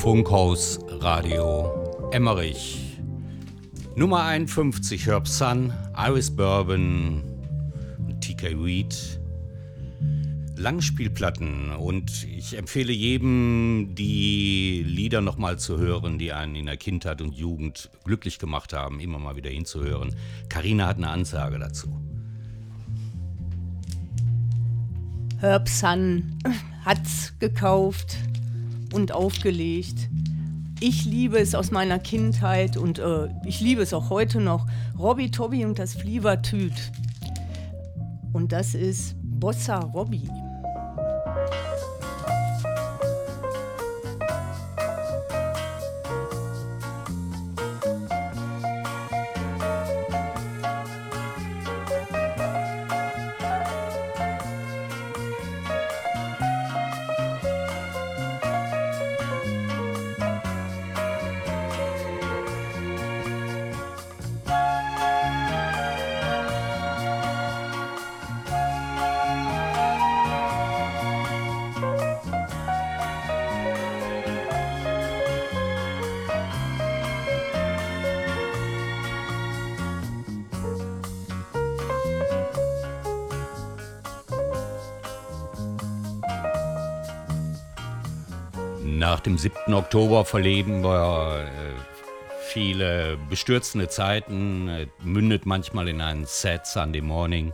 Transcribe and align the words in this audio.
Funkhaus 0.00 0.78
Radio 0.88 2.08
Emmerich. 2.10 2.98
Nummer 3.96 4.24
51 4.24 5.06
Herb 5.06 5.28
Sun, 5.28 5.74
Iris 5.94 6.34
Bourbon 6.34 7.22
und 7.98 8.18
TK 8.22 8.56
Reed. 8.56 9.20
Langspielplatten 10.56 11.72
und 11.72 12.26
ich 12.34 12.56
empfehle 12.56 12.94
jedem, 12.94 13.90
die 13.94 14.82
Lieder 14.88 15.20
nochmal 15.20 15.58
zu 15.58 15.76
hören, 15.76 16.18
die 16.18 16.32
einen 16.32 16.54
in 16.54 16.64
der 16.64 16.78
Kindheit 16.78 17.20
und 17.20 17.34
Jugend 17.34 17.90
glücklich 18.02 18.38
gemacht 18.38 18.72
haben, 18.72 19.00
immer 19.00 19.18
mal 19.18 19.36
wieder 19.36 19.50
hinzuhören. 19.50 20.16
Karina 20.48 20.86
hat 20.86 20.96
eine 20.96 21.10
Ansage 21.10 21.58
dazu. 21.58 21.94
Herb 25.40 25.68
Sun 25.68 26.38
hat's 26.86 27.34
gekauft 27.38 28.16
und 28.92 29.12
aufgelegt. 29.12 30.08
Ich 30.80 31.04
liebe 31.04 31.38
es 31.38 31.54
aus 31.54 31.70
meiner 31.70 31.98
Kindheit 31.98 32.76
und 32.76 32.98
äh, 32.98 33.28
ich 33.44 33.60
liebe 33.60 33.82
es 33.82 33.92
auch 33.92 34.10
heute 34.10 34.40
noch. 34.40 34.66
Robby 34.98 35.30
Tobby 35.30 35.64
und 35.64 35.78
das 35.78 35.94
Flievertüt. 35.94 36.92
Und 38.32 38.52
das 38.52 38.74
ist 38.74 39.14
Bossa 39.22 39.78
Robby. 39.78 40.28
Nach 89.20 89.24
dem 89.24 89.36
7. 89.36 89.74
Oktober 89.74 90.24
verleben 90.24 90.82
wir 90.82 91.44
äh, 91.44 91.46
viele 92.42 93.18
bestürzende 93.28 93.90
Zeiten, 93.90 94.66
äh, 94.70 94.86
mündet 95.02 95.44
manchmal 95.44 95.88
in 95.88 96.00
einen 96.00 96.24
Sad 96.24 96.66
Sunday 96.66 97.02
Morning. 97.02 97.52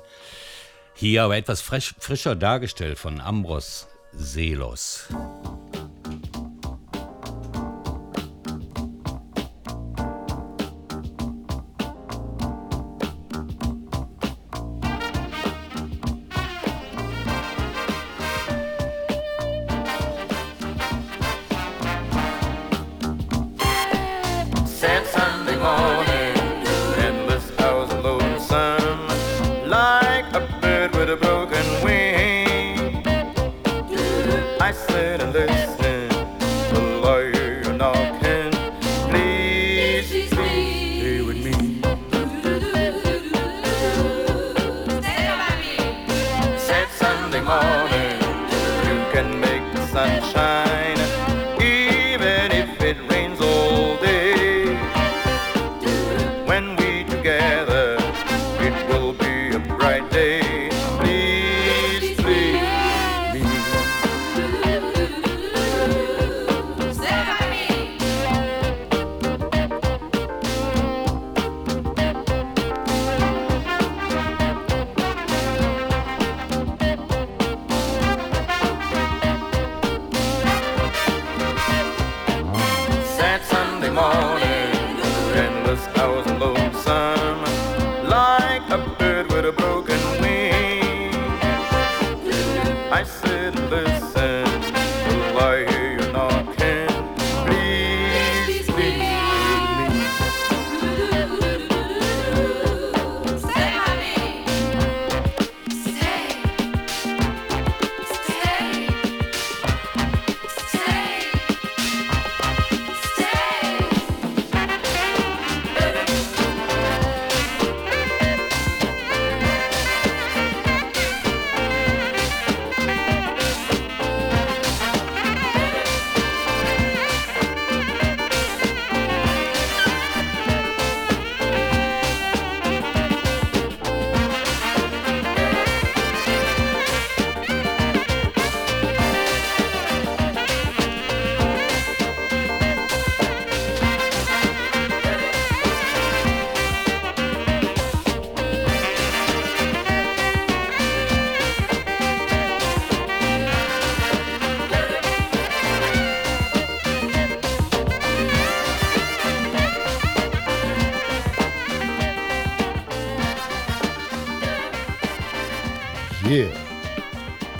Hier 0.94 1.24
aber 1.24 1.36
etwas 1.36 1.60
frisch, 1.60 1.96
frischer 1.98 2.36
dargestellt 2.36 3.00
von 3.00 3.20
Ambros 3.20 3.88
Selos. 4.12 5.08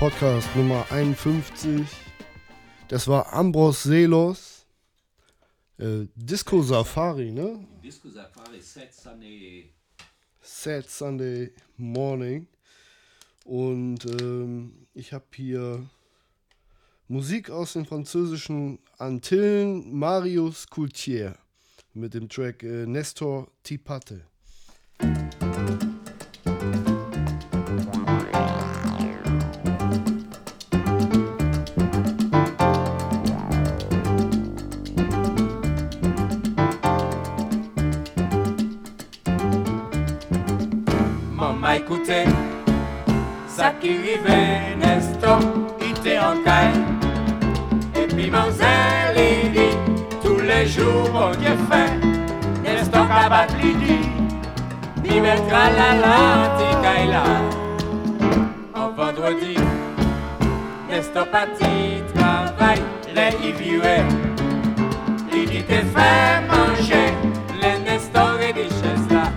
Podcast 0.01 0.49
Nummer 0.57 0.85
51. 0.91 1.87
Das 2.89 3.07
war 3.07 3.33
Ambros 3.33 3.85
Selos. 3.85 4.67
Äh, 5.79 6.07
Disco 6.17 6.61
Safari, 6.63 7.31
ne? 7.31 7.65
Disco 7.81 8.09
Safari, 8.09 8.61
Sad 8.61 8.93
Sunday. 8.93 9.73
Sad 10.43 10.91
Sunday 10.91 11.53
Morning. 11.77 12.49
Und 13.45 14.05
ähm, 14.21 14.89
ich 14.95 15.13
habe 15.13 15.27
hier 15.37 15.89
Musik 17.07 17.51
aus 17.51 17.75
den 17.75 17.87
französischen 17.87 18.81
Antillen, 18.99 19.97
Marius 19.97 20.67
Coultier 20.67 21.39
mit 21.95 22.15
dem 22.15 22.29
Track 22.29 22.65
äh, 22.65 22.85
Nestor 22.85 23.49
Tipate. 23.63 24.27
Ça 43.47 43.73
qui 43.81 43.89
rivait, 43.89 44.77
Nestor, 44.79 45.39
était 45.81 46.19
en 46.19 46.43
caille. 46.45 46.83
Et 47.95 48.07
puis 48.07 48.31
dit, 49.51 49.77
tous 50.23 50.41
les 50.41 50.67
jours, 50.67 51.33
Dieu 51.39 51.57
fait, 51.71 51.93
Nestor 52.63 53.09
Kabat, 53.09 53.47
il 53.63 53.79
dit, 53.79 54.09
il 55.05 55.23
mettra 55.23 55.71
la 55.71 55.91
lantique 56.05 57.11
là. 57.11 57.25
En 58.75 58.91
vendredi, 58.91 59.57
Nestor 60.91 61.27
parti 61.29 62.03
travail, 62.15 62.83
les 63.15 63.49
ivioués, 63.49 64.05
il 65.33 65.49
dit, 65.49 65.63
t'es 65.63 65.85
fait 65.95 66.41
manger, 66.49 67.15
les 67.63 67.79
Nestor 67.91 68.41
et 68.41 68.53
des 68.53 68.65
chaises 68.65 69.09
là, 69.11 69.31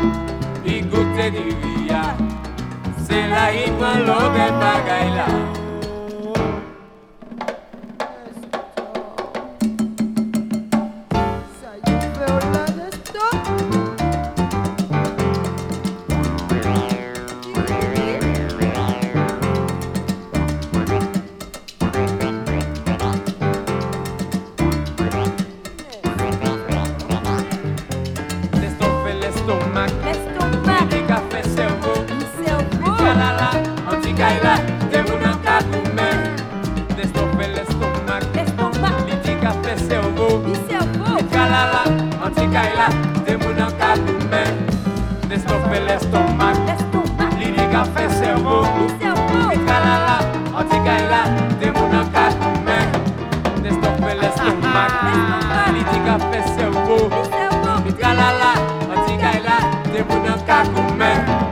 il 0.66 0.88
goûtait 0.90 1.32
du 1.32 1.69
Ahí 3.50 3.66
pa' 3.80 3.96
lo 4.06 4.20
que 4.34 4.48
pa' 4.60 4.82
bailar 4.86 5.59
l'estomak 45.90 46.58
Li 47.40 47.50
di 47.56 47.66
ka 47.74 47.84
fe 47.94 48.06
servo 48.20 48.58
Pi 49.50 49.58
kalala, 49.68 50.18
an 50.58 50.64
ti 50.70 50.78
kaila 50.86 51.22
Te 51.60 51.68
moun 51.76 51.96
an 52.00 52.08
kat 52.16 52.34
men 52.66 52.88
Nestok 53.64 53.96
me 54.06 54.14
l'estomak 54.22 54.92
Li 55.76 55.84
di 55.92 56.00
ka 56.08 56.18
fe 56.30 56.40
servo 56.56 57.00
Pi 57.84 57.92
kalala, 58.02 58.52
an 58.92 59.00
ti 59.06 59.16
kaila 59.24 59.58
Te 59.92 60.00
moun 60.10 60.34
an 60.34 60.40
kat 60.50 60.68
men 61.00 61.50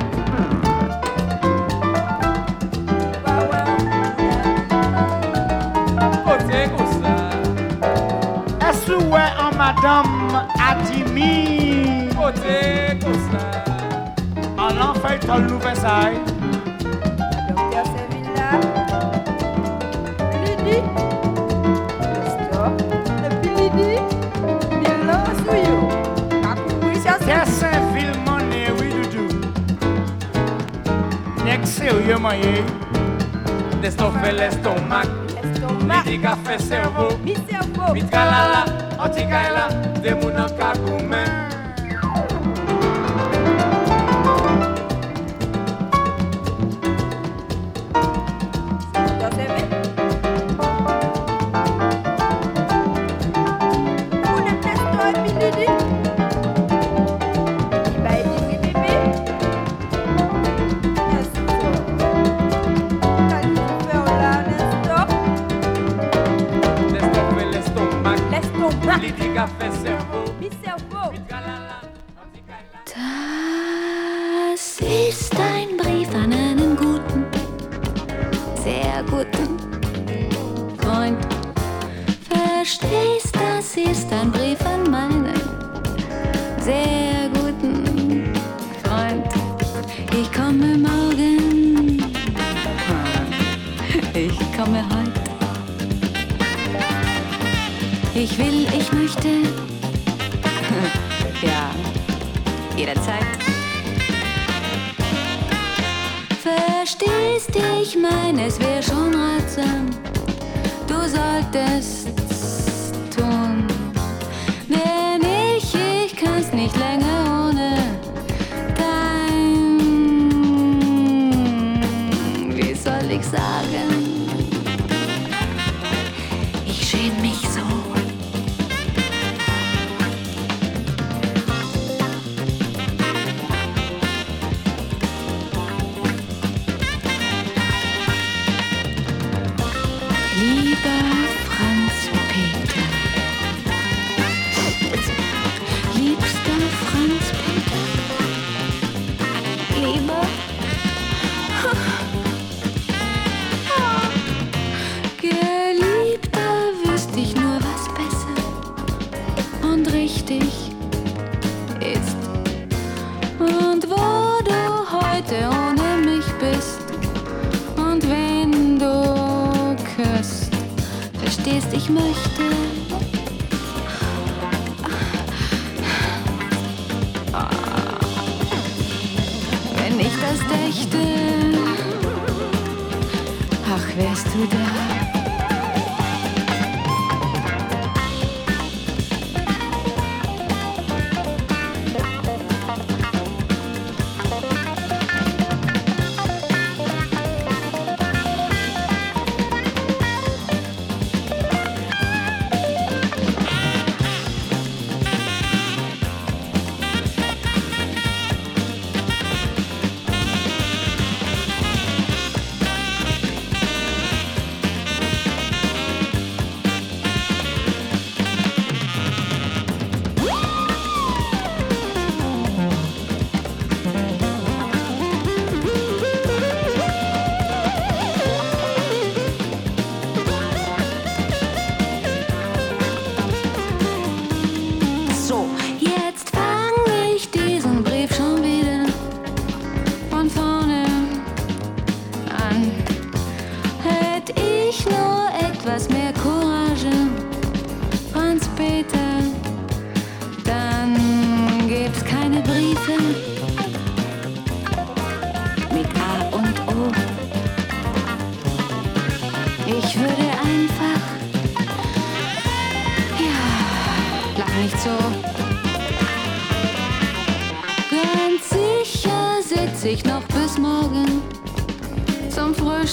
madame 9.57 10.45
Adimi. 10.60 12.10
Côté. 12.16 12.87
fait 14.99 15.19
ton 15.19 15.39
nouvel 15.39 15.75
saï. 15.75 16.15
Docteur 17.49 17.85
Sevilla, 17.85 18.49
Lidi, 20.44 20.77
Stop, 22.27 22.73
depuis 23.23 23.55
Lidi, 23.55 23.95
Bilan 24.79 25.25
Souyo, 25.45 25.77
Kakoui 26.41 26.95
Chassé. 27.03 27.33
Sérieux 31.63 32.17
moyen, 32.17 32.63
d'estoffer 33.81 34.31
l'estomac, 34.31 35.03
Midi 35.81 36.19
café 36.19 36.57
cerveau, 36.57 37.17
mi 37.23 37.35
cerveau, 37.49 37.94
mi 37.94 38.03
tralala, 38.03 38.65
anti-kaila, 38.99 39.69
des 40.01 40.13
mounanka 40.13 40.73
gourmets. 40.85 41.46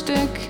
Zum 0.06 0.43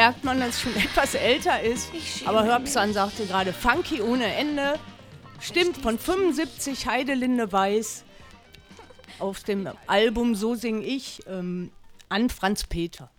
merkt 0.00 0.24
man, 0.24 0.40
dass 0.40 0.48
es 0.54 0.60
schon 0.62 0.74
etwas 0.76 1.14
älter 1.14 1.60
ist. 1.60 1.90
Aber 2.24 2.44
Hörbsan 2.44 2.94
sagte 2.94 3.26
gerade 3.26 3.52
funky 3.52 4.00
ohne 4.00 4.34
Ende. 4.34 4.78
Stimmt, 5.40 5.76
von 5.76 5.98
75 5.98 6.86
Heidelinde 6.86 7.52
Weiß 7.52 8.04
auf 9.18 9.42
dem 9.42 9.68
Album 9.86 10.34
So 10.34 10.54
sing 10.54 10.82
ich 10.82 11.20
ähm, 11.26 11.70
an 12.08 12.30
Franz 12.30 12.64
Peter. 12.64 13.10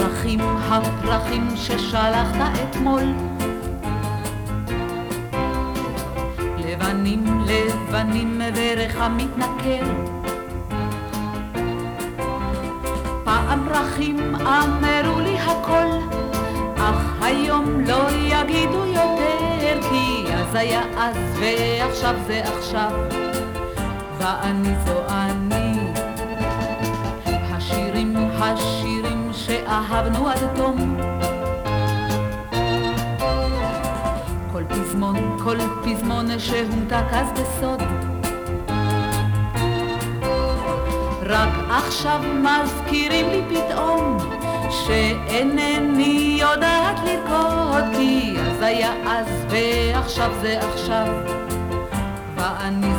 הפרחים, 0.00 0.40
הפרחים 0.40 1.48
ששלחת 1.56 2.36
אתמול. 2.62 3.02
לבנים, 6.58 7.24
לבנים 7.46 8.40
ורחה 8.54 9.08
מתנכר 9.08 9.86
פעם 13.24 13.68
פרחים 13.68 14.34
אמרו 14.34 15.20
לי 15.20 15.38
הכל 15.38 15.86
אך 16.76 17.22
היום 17.22 17.80
לא 17.80 18.10
יגידו 18.10 18.84
יותר 18.86 19.80
כי 19.90 20.24
אז 20.34 20.54
היה 20.54 20.82
אז 20.96 21.16
ועכשיו 21.40 22.14
זה 22.26 22.42
עכשיו. 22.56 22.90
ואני 24.18 24.74
זו 24.86 25.00
אני. 25.08 25.74
השירים, 27.26 28.16
השירים 28.16 28.99
שאהבנו 29.70 30.28
עד 30.28 30.38
תום. 30.56 30.96
כל 34.52 34.64
פזמון, 34.68 35.38
כל 35.44 35.56
פזמון 35.84 36.38
שהומתק 36.38 37.04
אז 37.12 37.26
בסוד. 37.32 37.82
רק 41.22 41.48
עכשיו 41.70 42.20
מזכירים 42.34 43.26
לי 43.28 43.42
פתאום 43.48 44.18
שאינני 44.70 46.38
יודעת 46.40 47.00
לרקוד 47.04 47.84
כי 47.96 48.36
אז 48.40 48.62
היה 48.62 48.92
אז 49.06 49.26
ועכשיו 49.50 50.32
זה 50.40 50.60
עכשיו 50.60 51.06
ואני 52.36 52.89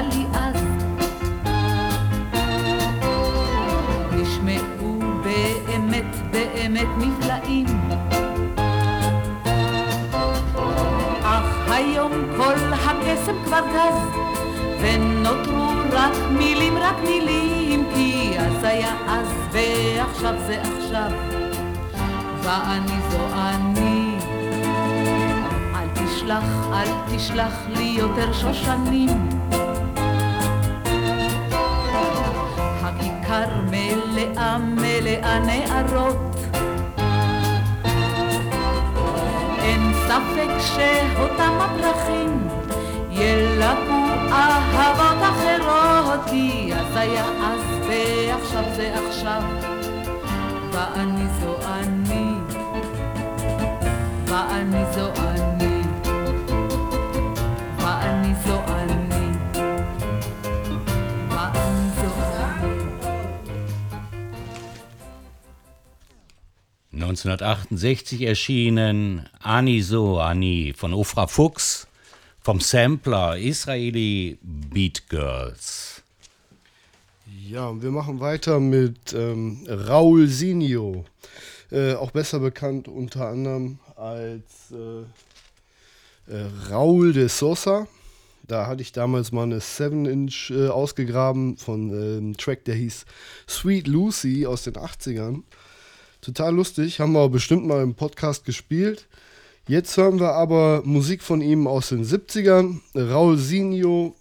לי 0.00 0.26
אז. 0.32 0.56
נשמעו 4.12 4.98
באמת, 5.22 6.16
באמת 6.30 6.88
נפלאים. 6.98 7.66
אך 11.22 11.70
היום 11.70 12.12
כל 12.36 12.54
הקסם 12.72 13.44
כבר 13.44 13.60
גז 13.72 13.98
ונותרו 14.80 15.68
רק 15.92 16.12
מילים, 16.38 16.78
רק 16.78 16.96
מילים 17.02 17.86
כי 17.94 18.34
אז 18.38 18.64
היה 18.64 18.94
אז 19.08 19.28
ועכשיו 19.52 20.34
זה 20.46 20.62
עכשיו. 20.62 21.10
ואני 22.42 23.00
זו 23.10 23.26
אני. 23.34 24.16
אל 25.74 25.88
תשלח, 25.94 26.44
אל 26.72 27.16
תשלח 27.16 27.54
לי 27.68 27.94
יותר 27.98 28.32
שושנים. 28.32 29.33
ספק 40.63 40.63
שאותם 40.63 41.57
הפרחים 41.61 42.47
ילקו 43.11 44.05
אהבות 44.31 45.21
אחרות, 45.21 46.29
כי 46.29 46.73
אז 46.73 46.95
היה 46.95 47.25
אז 47.25 47.87
ועכשיו 47.87 48.63
זה 48.75 48.95
עכשיו, 49.07 49.43
ואני 50.71 51.27
זו 51.39 51.55
אני. 51.67 52.29
ואני 54.25 54.83
זו 54.95 55.11
אני, 55.17 55.81
ואני 57.77 58.33
זו 58.45 58.61
אני, 58.67 59.31
ואני 61.29 61.89
זו 61.95 62.11
אני. 62.11 62.49
1968 66.93 68.27
erschienen 68.27 69.21
Ani 69.44 69.82
So 69.82 70.18
Ani 70.20 70.72
von 70.74 70.94
Ofra 70.94 71.26
Fuchs 71.26 71.86
vom 72.40 72.60
Sampler 72.60 73.36
Israeli 73.36 74.38
Beat 74.40 75.06
Girls. 75.10 76.02
Ja, 77.46 77.68
und 77.68 77.82
wir 77.82 77.90
machen 77.90 78.20
weiter 78.20 78.58
mit 78.58 79.12
ähm, 79.12 79.66
Raul 79.68 80.28
Sinio, 80.28 81.04
äh, 81.70 81.92
auch 81.92 82.10
besser 82.10 82.38
bekannt 82.38 82.88
unter 82.88 83.28
anderem 83.28 83.80
als 83.96 84.72
äh, 84.72 85.02
äh, 86.32 86.46
Raul 86.70 87.12
de 87.12 87.28
Sosa. 87.28 87.86
Da 88.48 88.66
hatte 88.66 88.80
ich 88.80 88.92
damals 88.92 89.30
mal 89.30 89.42
eine 89.42 89.58
7-Inch 89.58 90.52
äh, 90.52 90.68
ausgegraben 90.68 91.58
von 91.58 91.90
äh, 91.90 92.16
einem 92.16 92.36
Track, 92.38 92.64
der 92.64 92.76
hieß 92.76 93.04
Sweet 93.46 93.88
Lucy 93.88 94.46
aus 94.46 94.62
den 94.62 94.74
80ern. 94.74 95.42
Total 96.22 96.54
lustig, 96.54 96.98
haben 96.98 97.12
wir 97.12 97.28
bestimmt 97.28 97.66
mal 97.66 97.82
im 97.82 97.94
Podcast 97.94 98.46
gespielt. 98.46 99.06
Jetzt 99.66 99.96
hören 99.96 100.20
wir 100.20 100.32
aber 100.32 100.82
Musik 100.84 101.22
von 101.22 101.40
ihm 101.40 101.66
aus 101.66 101.88
den 101.88 102.04
70ern. 102.04 102.80
Raul 102.94 103.38
Sinio 103.38 104.14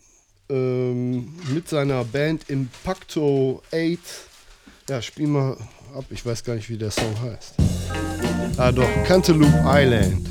ähm, 0.50 1.34
mit 1.54 1.68
seiner 1.68 2.06
Band 2.06 2.50
Impacto 2.50 3.62
8. 3.74 4.00
Ja, 4.90 5.02
spiel 5.02 5.28
mal 5.28 5.58
ab. 5.94 6.06
Ich 6.12 6.26
weiß 6.26 6.46
gar 6.46 6.56
nicht, 6.56 6.70
wie 6.70 6.78
der 6.78 6.92
Song 6.92 7.14
heißt. 7.22 7.56
Ah, 8.56 8.72
doch, 8.72 8.88
Cantaloupe 9.06 9.64
Island. 9.66 10.30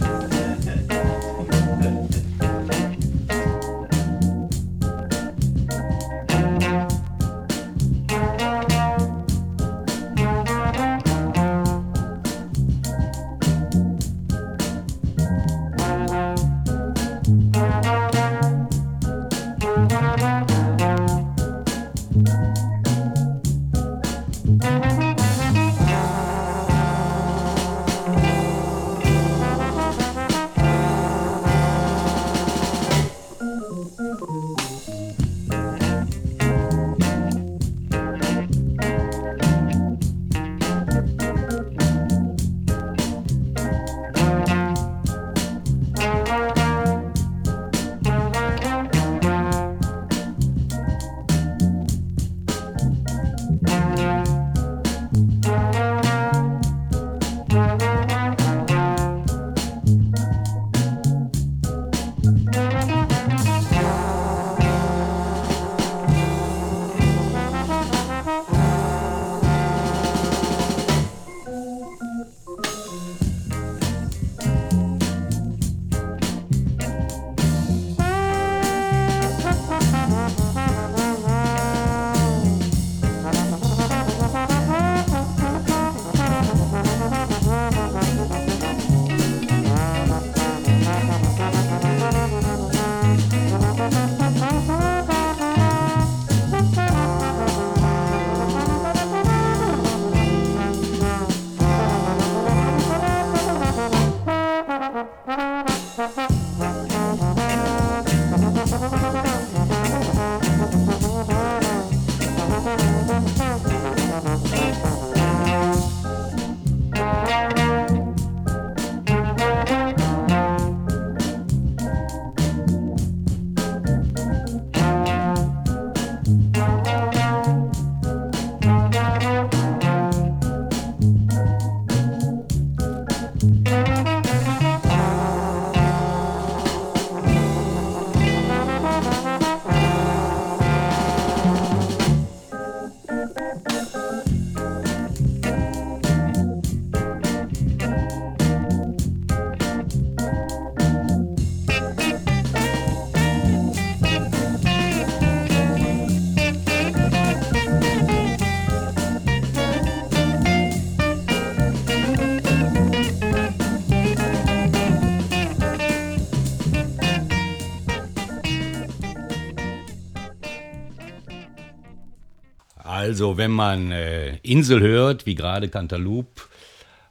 Also, 173.12 173.36
wenn 173.36 173.50
man 173.50 173.92
äh, 173.92 174.38
Insel 174.38 174.80
hört, 174.80 175.26
wie 175.26 175.34
gerade 175.34 175.68
Cantaloupe, 175.68 176.44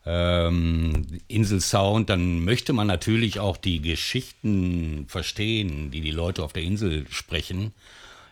ähm, 0.03 1.05
Inselsound, 1.27 2.09
dann 2.09 2.43
möchte 2.43 2.73
man 2.73 2.87
natürlich 2.87 3.39
auch 3.39 3.55
die 3.55 3.83
Geschichten 3.83 5.05
verstehen, 5.07 5.91
die 5.91 6.01
die 6.01 6.09
Leute 6.09 6.41
auf 6.43 6.53
der 6.53 6.63
Insel 6.63 7.05
sprechen. 7.11 7.71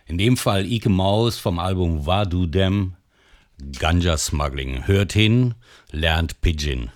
In 0.08 0.18
dem 0.18 0.36
Fall 0.36 0.66
Ike 0.66 0.88
Maus 0.88 1.38
vom 1.38 1.60
Album 1.60 2.06
Wadu 2.06 2.46
Dem 2.46 2.94
Ganja 3.78 4.18
Smuggling. 4.18 4.88
Hört 4.88 5.12
hin, 5.12 5.54
lernt 5.92 6.40
Pidgin. 6.40 6.90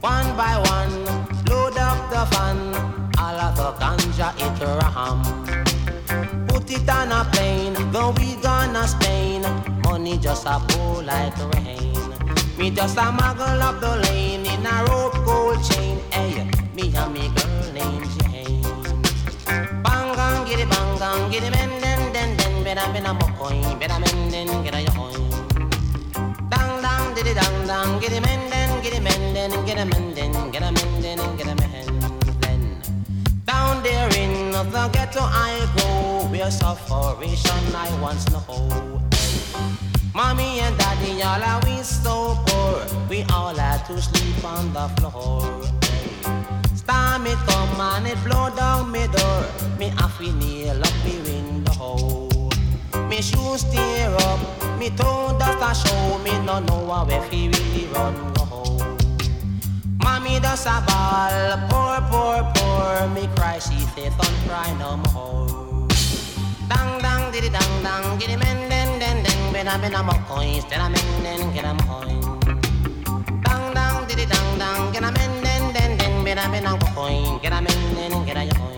One 0.00 0.36
by 0.36 0.56
one, 0.56 1.04
load 1.46 1.76
up 1.76 2.08
the 2.08 2.24
van, 2.30 2.58
all 3.18 3.40
of 3.40 3.56
the 3.56 3.72
ganja 3.80 4.32
it 4.38 4.60
ram. 4.62 6.46
Put 6.46 6.70
it 6.70 6.88
on 6.88 7.10
a 7.10 7.24
plane, 7.32 7.74
go 7.90 8.14
we 8.16 8.36
gonna 8.36 8.86
Spain. 8.86 9.42
Money 9.82 10.16
just 10.18 10.46
a 10.46 10.60
pour 10.68 11.02
like 11.02 11.36
rain. 11.54 11.98
Me 12.56 12.70
just 12.70 12.96
a 12.96 13.10
muggle 13.10 13.60
up 13.60 13.80
the 13.80 13.96
lane 14.06 14.46
in 14.46 14.66
a 14.66 14.84
rope 14.84 15.14
gold 15.26 15.58
chain. 15.64 15.98
Hey, 16.12 16.48
me 16.76 16.94
and 16.94 17.12
me 17.12 17.28
girl 17.34 17.72
named 17.72 18.08
Jane. 18.20 18.62
Bang 19.82 20.14
gang, 20.14 20.46
it 20.46 20.70
bang 20.70 20.98
gang, 21.00 21.32
it 21.32 21.50
men 21.50 21.80
den 21.82 22.12
den 22.12 22.36
den. 22.36 22.62
Better 22.62 22.92
men 22.92 23.06
a 23.06 23.14
mokoin, 23.14 23.80
better 23.80 23.98
men 23.98 24.30
den 24.30 24.48
a 24.48 24.78
yoin. 24.78 25.30
Dang 26.48 26.82
dang, 26.82 27.14
diddy 27.16 27.34
dang 27.34 27.66
dang, 27.66 28.00
it 28.00 28.22
men 28.22 28.47
get 28.82 28.94
it 28.94 29.02
men 29.02 29.34
den, 29.34 29.50
get 29.66 29.78
a 29.78 29.84
men 29.84 30.14
den, 30.14 30.50
get 30.50 30.62
a 30.62 30.72
men 30.72 31.02
den, 31.02 31.36
get 31.36 31.46
a 31.46 31.54
men 31.54 32.40
den. 32.40 32.80
Down 33.44 33.82
there 33.82 34.08
in 34.16 34.52
the 34.52 34.90
ghetto 34.92 35.20
I 35.20 35.66
go, 35.76 36.28
where 36.28 36.50
sufferation 36.50 37.74
I 37.74 37.88
once 38.00 38.28
know. 38.30 39.00
Mommy 40.14 40.60
and 40.60 40.76
daddy, 40.78 41.22
all 41.22 41.42
are 41.42 41.60
we 41.64 41.82
so 41.82 42.36
poor. 42.46 42.84
We 43.08 43.22
all 43.32 43.54
had 43.54 43.84
to 43.86 44.00
sleep 44.00 44.44
on 44.44 44.72
the 44.72 44.88
floor. 44.96 45.42
Storm 46.74 47.26
it 47.26 47.38
come 47.46 47.80
and 47.80 48.06
it 48.06 48.18
blow 48.24 48.50
down 48.54 48.90
me 48.90 49.06
door. 49.08 49.44
Me 49.78 49.88
have 49.88 50.16
to 50.18 50.32
nail 50.32 50.80
up 50.80 50.94
me 51.04 51.20
window. 51.26 52.28
Me 53.08 53.22
shoes 53.22 53.64
tear 53.64 54.14
up, 54.28 54.40
me 54.78 54.90
toe 54.90 55.36
dust 55.38 55.84
a 55.84 55.88
show. 55.88 56.18
Me 56.18 56.32
no 56.44 56.60
know 56.60 57.04
where 57.06 57.22
fi 57.22 57.48
really 57.48 57.86
run. 57.94 58.47
Mommy 60.02 60.38
does 60.40 60.66
a 60.66 60.82
ball, 60.86 61.58
poor, 61.68 62.00
poor, 62.10 62.52
poor. 62.54 63.08
Me 63.14 63.28
cry, 63.36 63.58
she 63.58 63.78
say, 63.94 64.10
son 64.10 64.34
cry 64.46 64.70
no 64.78 64.96
more. 65.12 65.88
Dang, 66.68 67.00
dang, 67.00 67.32
diddy, 67.32 67.48
dang, 67.48 67.82
dang, 67.82 68.18
giddy, 68.18 68.36
men, 68.36 68.68
den, 68.70 68.98
den, 68.98 69.22
den, 69.24 69.52
ben, 69.52 69.68
a, 69.68 69.78
ben, 69.78 69.94
a, 69.94 70.02
mo, 70.02 70.12
coins, 70.28 70.64
a, 70.72 70.88
men, 70.88 71.22
den, 71.24 71.52
get 71.54 71.64
a, 71.64 71.74
coin. 71.86 72.20
Dang, 73.42 73.74
dang, 73.74 74.06
diddy, 74.06 74.26
dang, 74.26 74.58
dang, 74.58 74.92
get 74.92 75.02
a, 75.02 75.10
men, 75.10 75.42
den, 75.44 75.72
den, 75.74 75.98
den, 75.98 76.24
ben, 76.24 76.38
a, 76.38 76.48
ben, 76.50 76.66
a, 76.66 76.78
coin, 76.94 77.38
get 77.42 77.52
a, 77.52 77.60
men, 77.60 77.94
den, 77.94 78.24
get 78.24 78.36
a, 78.36 78.54
coin, 78.54 78.77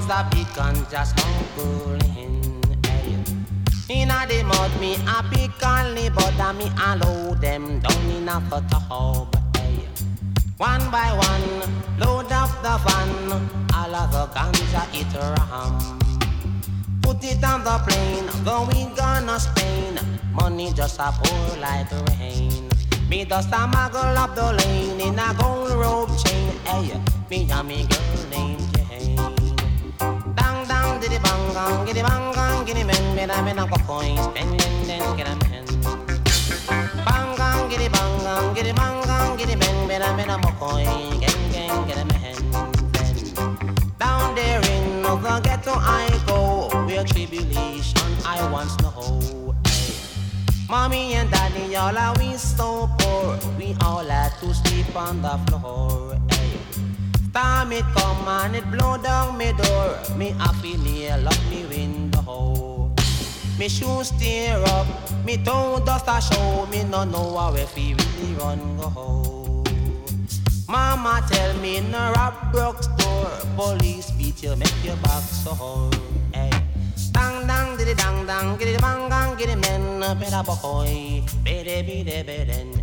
morning, 0.00 0.08
it 0.08 0.08
was 0.08 0.10
a 0.10 0.28
big 0.30 0.46
ganja 0.54 1.04
smuggling. 1.06 2.84
Hey. 2.84 4.02
Inna 4.02 4.26
the 4.28 4.42
mud, 4.44 4.80
me 4.80 4.94
a 4.94 5.22
pick 5.30 5.66
only, 5.66 6.10
but 6.10 6.38
a 6.38 6.52
me 6.52 6.70
a 6.78 6.96
load 6.96 7.40
them 7.40 7.80
down 7.80 8.10
in 8.10 8.28
a 8.28 8.40
tub. 8.50 9.34
Hey. 9.56 9.62
Eh, 9.62 10.04
one 10.56 10.90
by 10.90 11.10
one, 11.12 11.98
load 11.98 12.32
up 12.32 12.50
the 12.62 12.78
van, 12.84 13.50
all 13.74 13.94
of 13.94 14.12
the 14.12 14.26
ganja 14.34 14.86
it 14.94 15.14
ram. 15.14 15.98
Put 17.02 17.24
it 17.24 17.44
on 17.44 17.64
the 17.64 17.78
plane, 17.86 18.44
going 18.44 18.94
gonna 18.94 19.38
Spain. 19.38 19.98
Money 20.32 20.72
just 20.72 21.00
a 21.00 21.12
pour 21.12 21.56
like 21.58 21.90
rain. 22.18 22.68
Me 23.08 23.24
just 23.24 23.48
a 23.48 23.66
muggle 23.66 24.16
up 24.16 24.34
the 24.36 24.52
lane 24.52 25.00
in 25.00 25.18
a 25.18 25.34
gold 25.38 25.72
rope 25.72 26.10
chain. 26.24 26.52
Eh, 26.66 26.82
hey, 26.82 27.00
me 27.28 27.50
and 27.50 27.68
me 27.68 27.86
girl 27.86 28.30
named 28.30 28.69
diddy 31.00 31.18
bang 31.18 31.52
gang, 31.54 31.86
giddy 31.86 32.02
bang 32.02 32.32
gang, 32.34 32.64
giddy 32.66 32.84
men, 32.84 33.16
men 33.16 33.28
men 33.44 33.56
go 33.56 33.76
coins, 33.86 34.20
spending 34.20 34.86
then 34.86 35.16
get 35.16 35.28
a 35.28 35.34
man. 35.44 35.64
Bang 37.06 37.36
gang, 37.36 37.68
giddy 37.70 37.88
bang 37.88 38.18
gang, 38.20 38.54
giddy 38.54 38.72
bang 38.72 39.02
gang, 39.06 39.36
giddy 39.36 39.56
men, 39.56 39.88
men 39.88 40.16
men 40.16 40.30
a 40.30 40.36
mo 40.38 40.50
coin, 40.58 40.84
gang 41.20 41.52
gang 41.52 41.86
get 41.88 41.98
a 41.98 42.04
man. 42.04 42.36
Down 43.98 44.34
there 44.34 44.60
in 44.74 45.02
the 45.02 45.40
ghetto 45.42 45.72
I 45.74 46.08
go, 46.26 46.68
where 46.86 47.04
tribulation 47.04 48.10
I 48.26 48.38
once 48.52 48.78
know. 48.80 49.54
Mommy 50.68 51.14
and 51.14 51.30
daddy, 51.30 51.76
all 51.76 51.96
are 51.96 52.14
we 52.18 52.34
so 52.36 52.88
poor. 52.98 53.38
We 53.58 53.74
all 53.80 54.04
had 54.04 54.38
to 54.40 54.54
sleep 54.54 54.94
on 54.94 55.22
the 55.22 55.38
floor. 55.48 56.16
Hey. 56.30 56.69
Storm 57.30 57.72
it 57.72 57.84
come 57.94 58.26
and 58.26 58.56
it 58.56 58.68
blow 58.72 58.96
down 58.96 59.38
me 59.38 59.52
door. 59.52 59.96
Me 60.16 60.30
happy 60.30 60.76
nail 60.78 61.28
up 61.28 61.38
me 61.48 61.64
window. 61.66 62.92
Me 63.58 63.68
shoes 63.68 64.10
tear 64.18 64.58
up, 64.74 64.86
me 65.24 65.36
toe 65.36 65.80
dust 65.84 66.06
a 66.08 66.20
show. 66.20 66.66
Me 66.66 66.82
no 66.84 67.04
know 67.04 67.52
where 67.52 67.66
fi 67.66 67.94
really 67.94 68.34
run 68.34 68.58
go. 68.76 69.62
Mama 70.68 71.22
tell 71.30 71.54
me 71.58 71.78
a 71.78 72.12
rob 72.16 72.34
broke 72.52 72.82
store, 72.82 73.30
police 73.56 74.10
beat 74.12 74.42
you, 74.42 74.56
make 74.56 74.84
your 74.84 74.96
back 74.96 75.22
sore. 75.22 75.90
Hey. 76.32 76.50
Dang 77.12 77.46
dang 77.46 77.76
diddy 77.76 77.94
dang 77.94 78.26
dang, 78.26 78.56
giddy 78.56 78.76
bang 78.78 79.08
gang, 79.08 79.36
giddy 79.36 79.54
men, 79.54 80.00
better 80.18 80.42
boy, 80.42 81.22
better 81.44 81.82
be 81.82 82.02
the 82.02 82.79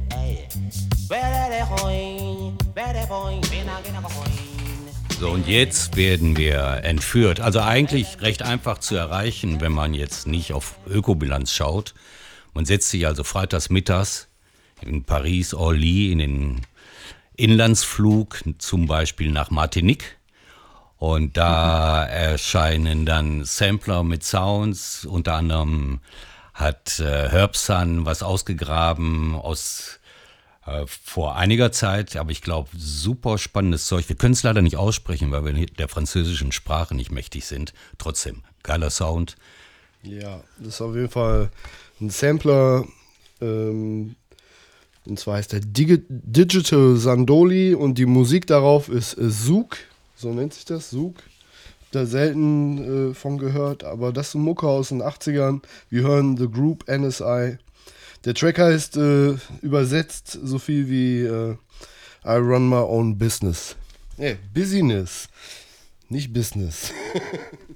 So, 5.22 5.30
und 5.30 5.48
jetzt 5.48 5.96
werden 5.96 6.36
wir 6.36 6.82
entführt. 6.84 7.40
Also 7.40 7.62
eigentlich 7.62 8.20
recht 8.20 8.42
einfach 8.42 8.80
zu 8.80 8.98
erreichen, 8.98 9.62
wenn 9.62 9.72
man 9.72 9.94
jetzt 9.94 10.28
nicht 10.28 10.52
auf 10.52 10.76
Ökobilanz 10.86 11.54
schaut. 11.54 11.94
Man 12.54 12.66
setzt 12.66 12.90
sich 12.90 13.08
also 13.08 13.24
freitags 13.24 13.70
mittags 13.70 14.28
in 14.82 15.06
Paris, 15.06 15.54
Orly, 15.54 16.12
in 16.12 16.20
den 16.20 16.62
Inlandsflug, 17.38 18.44
zum 18.58 18.88
Beispiel 18.88 19.32
nach 19.32 19.50
Martinique. 19.50 20.18
Und 20.98 21.38
da 21.38 22.04
erscheinen 22.04 23.06
dann 23.06 23.46
Sampler 23.46 24.04
mit 24.04 24.26
Sounds. 24.26 25.06
Unter 25.06 25.36
anderem 25.36 26.02
hat 26.54 27.00
äh, 27.00 27.30
Herbsan 27.30 28.06
was 28.06 28.24
ausgegraben 28.24 29.36
aus 29.36 30.02
vor 30.86 31.36
einiger 31.38 31.72
Zeit, 31.72 32.18
aber 32.18 32.32
ich 32.32 32.42
glaube, 32.42 32.70
super 32.78 33.38
spannendes 33.38 33.86
Zeug. 33.86 34.10
Wir 34.10 34.18
können 34.18 34.34
es 34.34 34.44
leider 34.44 34.62
nicht 34.62 34.76
aussprechen, 34.76 35.32
weil 35.32 35.46
wir 35.46 35.66
der 35.66 35.88
französischen 35.88 36.52
Sprache 36.52 36.94
nicht 36.94 37.12
mächtig 37.12 37.46
sind. 37.46 37.74
Trotzdem, 37.98 38.44
geiler 38.64 38.90
Sound. 38.90 39.38
Ja, 40.04 40.42
das 40.58 40.76
ist 40.76 40.82
auf 40.82 40.96
jeden 40.96 41.10
Fall 41.10 41.50
ein 42.02 42.10
Sampler. 42.10 42.86
Ähm, 43.42 44.16
und 45.06 45.20
zwar 45.20 45.38
heißt 45.38 45.54
der 45.54 45.62
Digi 45.62 46.04
Digital 46.10 46.98
Sandoli 46.98 47.74
und 47.74 47.98
die 47.98 48.06
Musik 48.06 48.46
darauf 48.48 48.90
ist 48.90 49.18
äh, 49.18 49.30
Zouk. 49.30 49.78
So 50.16 50.34
nennt 50.34 50.54
sich 50.54 50.66
das, 50.66 50.90
Zouk. 50.90 51.16
Da 51.92 52.06
selten 52.06 53.12
äh, 53.12 53.14
von 53.14 53.38
gehört, 53.38 53.86
aber 53.86 54.12
das 54.12 54.30
ist 54.30 54.36
ein 54.36 54.42
Mucke 54.42 54.68
aus 54.68 54.90
den 54.90 55.02
80ern. 55.02 55.62
Wir 55.90 56.02
hören 56.02 56.36
The 56.36 56.50
Group 56.50 56.84
NSI. 56.90 57.58
Der 58.26 58.34
Track 58.34 58.60
heißt 58.60 58.98
äh, 58.98 59.36
übersetzt 59.62 60.38
so 60.44 60.60
viel 60.60 60.90
wie 60.90 61.22
äh, 61.22 61.56
I 62.26 62.36
Run 62.38 62.70
My 62.70 62.78
Own 62.78 63.18
Business. 63.18 63.76
Nee, 64.18 64.38
Business. 64.54 65.30
Nicht 66.10 66.34
Business. 66.34 66.92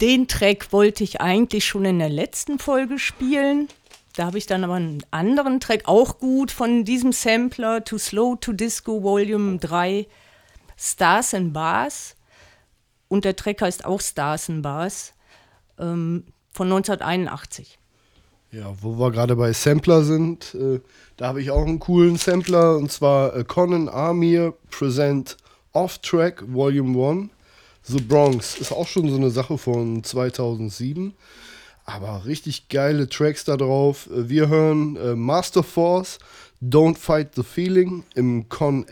Den 0.00 0.28
Track 0.28 0.72
wollte 0.72 1.02
ich 1.02 1.20
eigentlich 1.20 1.64
schon 1.64 1.84
in 1.84 1.98
der 1.98 2.08
letzten 2.08 2.60
Folge 2.60 3.00
spielen. 3.00 3.68
Da 4.14 4.26
habe 4.26 4.38
ich 4.38 4.46
dann 4.46 4.62
aber 4.62 4.74
einen 4.74 5.02
anderen 5.10 5.58
Track, 5.58 5.82
auch 5.86 6.18
gut, 6.18 6.52
von 6.52 6.84
diesem 6.84 7.12
Sampler, 7.12 7.84
Too 7.84 7.98
Slow 7.98 8.36
to 8.40 8.52
Disco 8.52 9.02
Volume 9.02 9.58
3, 9.58 10.06
Stars 10.76 11.34
and 11.34 11.52
Bars. 11.52 12.14
Und 13.08 13.24
der 13.24 13.34
Track 13.34 13.62
heißt 13.62 13.84
auch 13.84 14.00
Stars 14.00 14.48
and 14.50 14.62
Bars, 14.62 15.14
ähm, 15.78 16.24
von 16.52 16.68
1981. 16.68 17.78
Ja, 18.52 18.72
wo 18.80 18.98
wir 18.98 19.10
gerade 19.10 19.34
bei 19.34 19.52
Sampler 19.52 20.04
sind, 20.04 20.54
äh, 20.54 20.80
da 21.16 21.26
habe 21.26 21.42
ich 21.42 21.50
auch 21.50 21.66
einen 21.66 21.80
coolen 21.80 22.16
Sampler 22.16 22.76
und 22.76 22.92
zwar 22.92 23.34
äh, 23.34 23.44
Conan 23.44 23.88
Amir 23.88 24.54
Present 24.70 25.36
Off 25.72 25.98
Track 25.98 26.44
Volume 26.46 27.08
1. 27.08 27.30
The 27.88 28.00
Bronx 28.00 28.58
ist 28.58 28.72
auch 28.72 28.86
schon 28.86 29.08
so 29.08 29.16
eine 29.16 29.30
Sache 29.30 29.56
von 29.56 30.04
2007. 30.04 31.14
Aber 31.84 32.26
richtig 32.26 32.68
geile 32.68 33.08
Tracks 33.08 33.44
da 33.44 33.56
drauf. 33.56 34.10
Äh, 34.10 34.28
Wir 34.28 34.48
hören 34.48 34.96
äh, 34.96 35.14
Master 35.14 35.62
Force, 35.62 36.18
Don't 36.62 36.98
Fight 36.98 37.34
the 37.34 37.42
Feeling 37.42 38.04
im 38.14 38.48
Con 38.50 38.86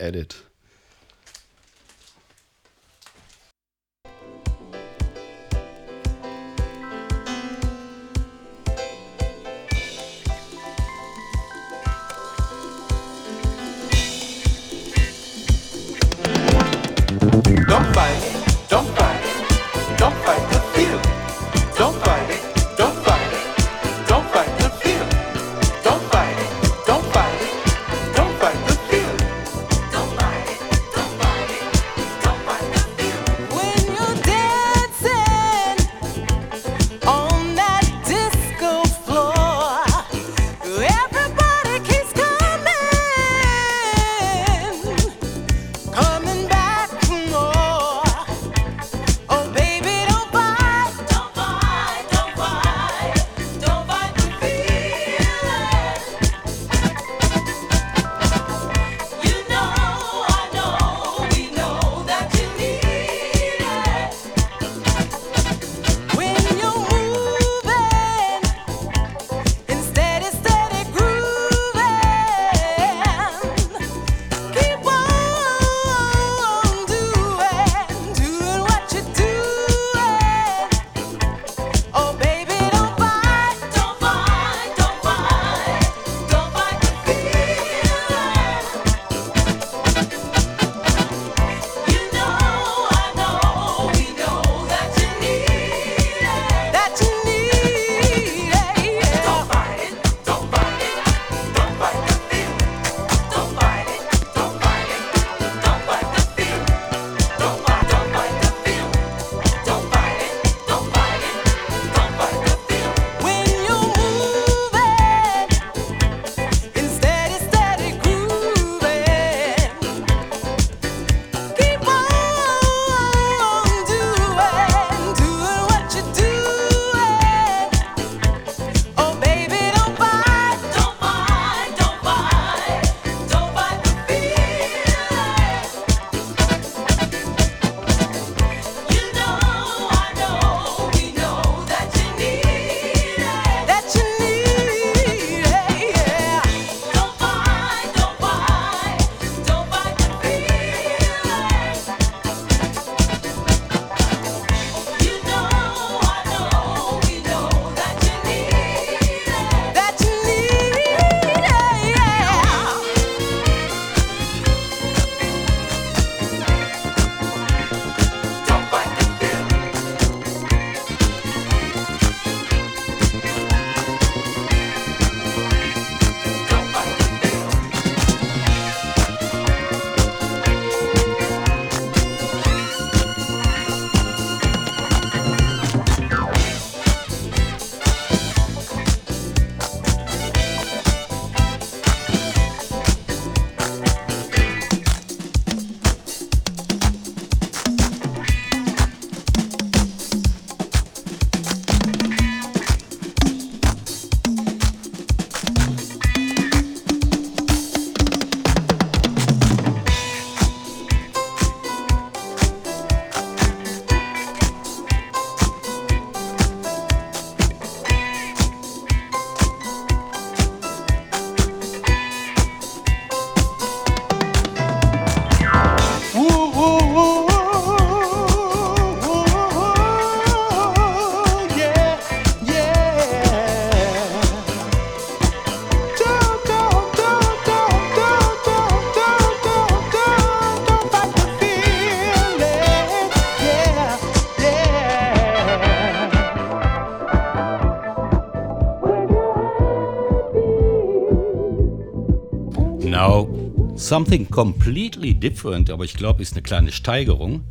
something 253.87 254.29
completely 254.29 255.13
different, 255.13 255.69
aber 255.69 255.85
ich 255.85 255.93
glaube, 255.93 256.21
ist 256.21 256.33
eine 256.33 256.41
kleine 256.41 256.71
Steigerung. 256.71 257.45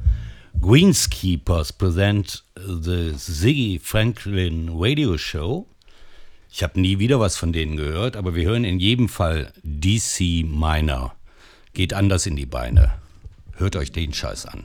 Greenskeepers 0.61 1.72
present 1.72 2.45
the 2.57 3.12
Ziggy 3.16 3.80
Franklin 3.82 4.70
Radio 4.72 5.16
Show. 5.16 5.66
Ich 6.51 6.62
habe 6.62 6.80
nie 6.80 6.99
wieder 6.99 7.20
was 7.20 7.37
von 7.37 7.53
denen 7.53 7.76
gehört, 7.76 8.16
aber 8.16 8.34
wir 8.34 8.49
hören 8.49 8.64
in 8.64 8.78
jedem 8.78 9.09
Fall 9.09 9.53
DC 9.62 10.45
Minor. 10.45 11.14
Geht 11.72 11.95
anders 11.95 12.26
in 12.26 12.37
die 12.37 12.47
Beine. 12.47 12.93
Hört 13.57 13.76
euch 13.76 13.93
den 13.93 14.12
Scheiß 14.12 14.47
an. 14.47 14.64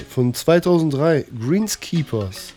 Von 0.00 0.34
2003, 0.34 1.26
Greenskeepers. 1.40 2.54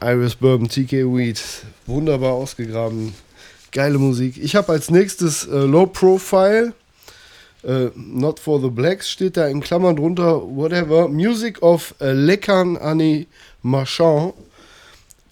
Iris 0.00 0.34
Bourbon, 0.34 0.68
TK 0.68 0.92
Weed. 1.14 1.40
Wunderbar 1.86 2.32
ausgegraben. 2.32 3.14
Geile 3.72 3.98
Musik. 3.98 4.36
Ich 4.36 4.54
habe 4.54 4.72
als 4.72 4.90
nächstes 4.90 5.46
äh, 5.46 5.56
Low 5.56 5.86
Profile. 5.86 6.74
Äh, 7.62 7.88
Not 7.94 8.38
for 8.38 8.60
the 8.60 8.68
Blacks 8.68 9.10
steht 9.10 9.36
da 9.36 9.46
in 9.48 9.60
Klammern 9.60 9.96
drunter. 9.96 10.42
Whatever. 10.42 11.08
Music 11.08 11.62
of 11.62 11.94
äh, 12.00 12.12
Lekan 12.12 12.76
Ani 12.76 13.26
Marchand. 13.62 14.34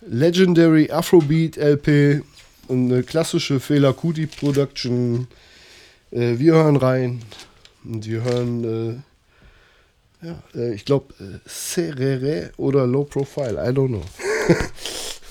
Legendary 0.06 0.90
Afrobeat 0.90 1.56
LP. 1.56 2.22
Eine 2.68 3.02
klassische 3.02 3.60
Fela 3.60 3.92
Kuti 3.92 4.26
Production. 4.26 5.26
Äh, 6.10 6.38
wir 6.38 6.54
hören 6.54 6.76
rein. 6.76 7.22
Und 7.84 8.06
wir 8.06 8.22
hören, 8.22 8.64
äh, 8.64 9.11
ja, 10.22 10.42
äh, 10.54 10.74
ich 10.74 10.84
glaube, 10.84 11.14
äh, 11.20 11.38
Serere 11.44 12.52
oder 12.56 12.86
Low 12.86 13.04
Profile, 13.04 13.54
I 13.54 13.72
don't 13.72 13.88
know. 13.88 14.04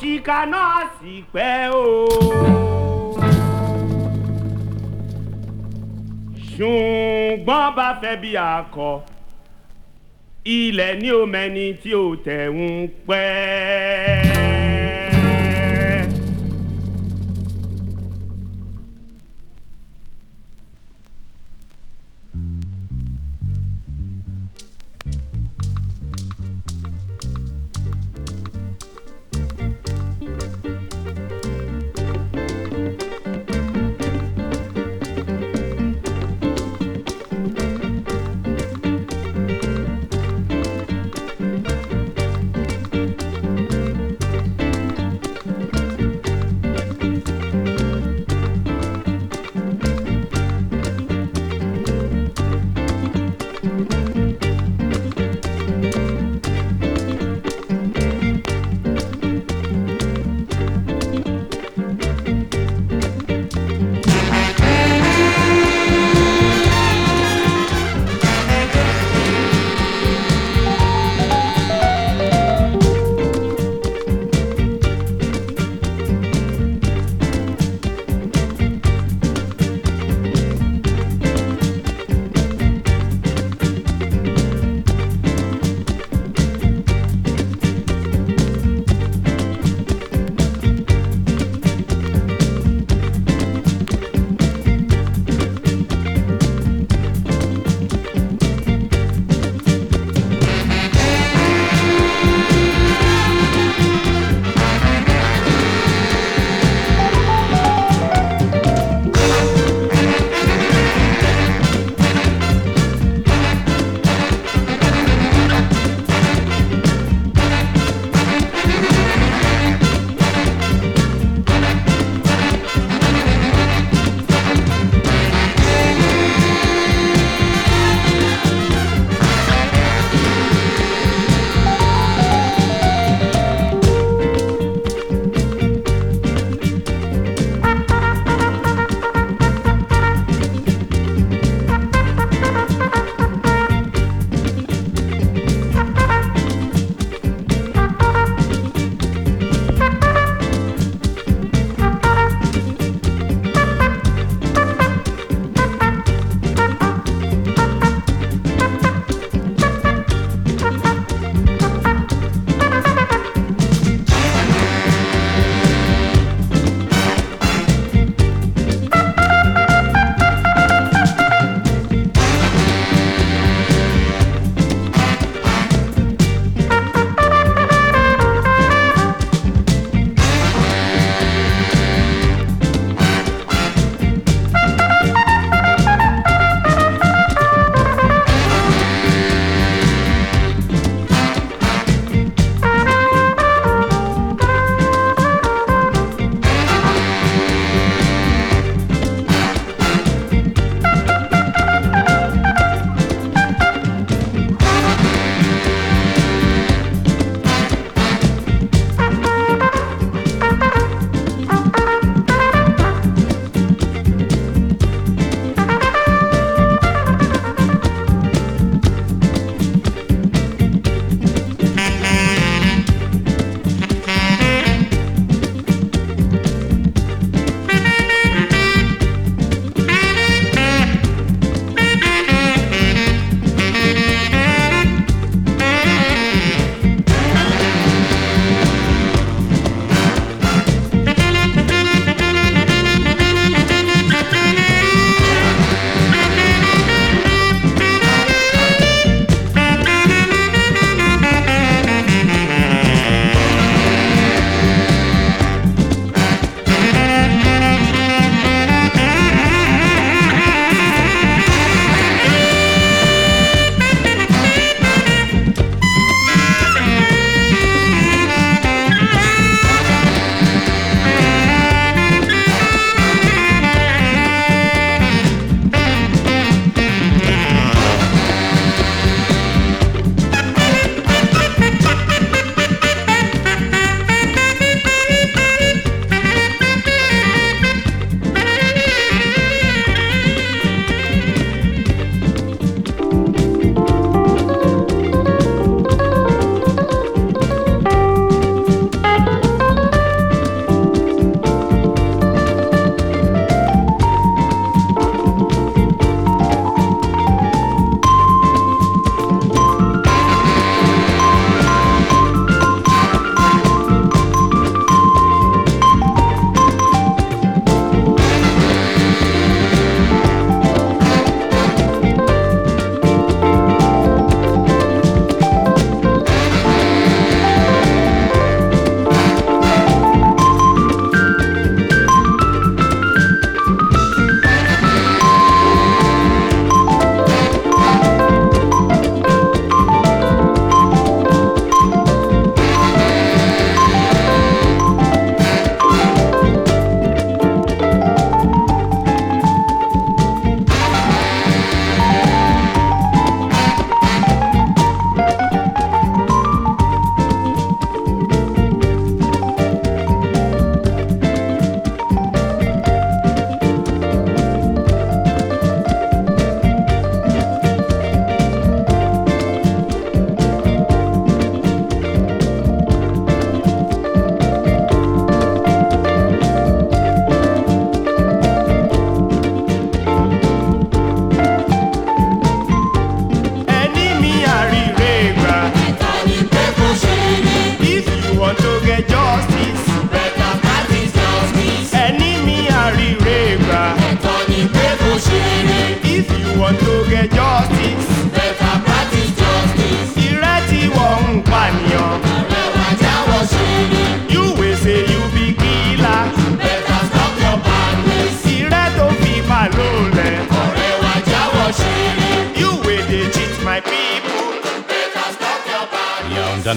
òṣìkà 0.00 0.38
náà 0.52 0.76
sì 1.00 1.12
pẹ́ 1.32 1.70
o. 1.82 1.84
ṣùgbọ́n 6.54 7.66
bá 7.76 7.88
fẹ́ 8.00 8.14
bí 8.22 8.30
akọ 8.52 8.90
ilẹ̀ 10.56 10.92
ní 11.00 11.08
omẹni 11.20 11.64
tí 11.82 11.90
ó 12.02 12.04
tẹ̀ 12.24 12.48
ń 12.56 12.88
pẹ́. 13.06 14.49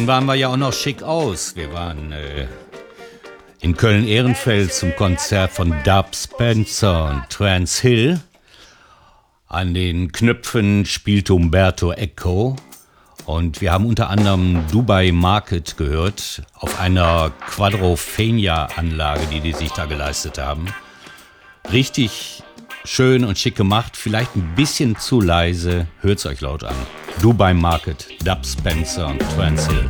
Dann 0.03 0.07
waren 0.07 0.25
wir 0.25 0.35
ja 0.35 0.49
auch 0.49 0.57
noch 0.57 0.73
schick 0.73 1.01
aus. 1.01 1.55
Wir 1.55 1.71
waren 1.71 2.11
äh, 2.11 2.47
in 3.61 3.77
Köln-Ehrenfeld 3.77 4.73
zum 4.73 4.93
Konzert 4.97 5.51
von 5.51 5.73
Dub 5.85 6.13
Spencer 6.13 7.09
und 7.09 7.29
Trans 7.29 7.79
Hill. 7.79 8.19
An 9.47 9.73
den 9.73 10.11
Knöpfen 10.11 10.85
spielte 10.85 11.33
Umberto 11.33 11.93
Eco. 11.93 12.57
Und 13.25 13.61
wir 13.61 13.71
haben 13.71 13.85
unter 13.85 14.09
anderem 14.09 14.65
Dubai 14.69 15.13
Market 15.13 15.77
gehört, 15.77 16.41
auf 16.55 16.81
einer 16.81 17.31
Quadrophenia-Anlage, 17.47 19.27
die 19.27 19.39
die 19.39 19.53
sich 19.53 19.71
da 19.71 19.85
geleistet 19.85 20.37
haben. 20.37 20.65
Richtig 21.71 22.43
schön 22.85 23.23
und 23.25 23.37
schick 23.37 23.55
gemacht, 23.55 23.95
vielleicht 23.97 24.35
ein 24.35 24.53
bisschen 24.55 24.97
zu 24.97 25.21
leise, 25.21 25.87
hört's 26.01 26.25
euch 26.25 26.41
laut 26.41 26.63
an. 26.63 26.75
Dubai 27.21 27.53
Market, 27.53 28.07
Dub 28.23 28.45
Spencer 28.45 29.07
und 29.07 29.19
Trans 29.35 29.67
Hill. 29.67 29.89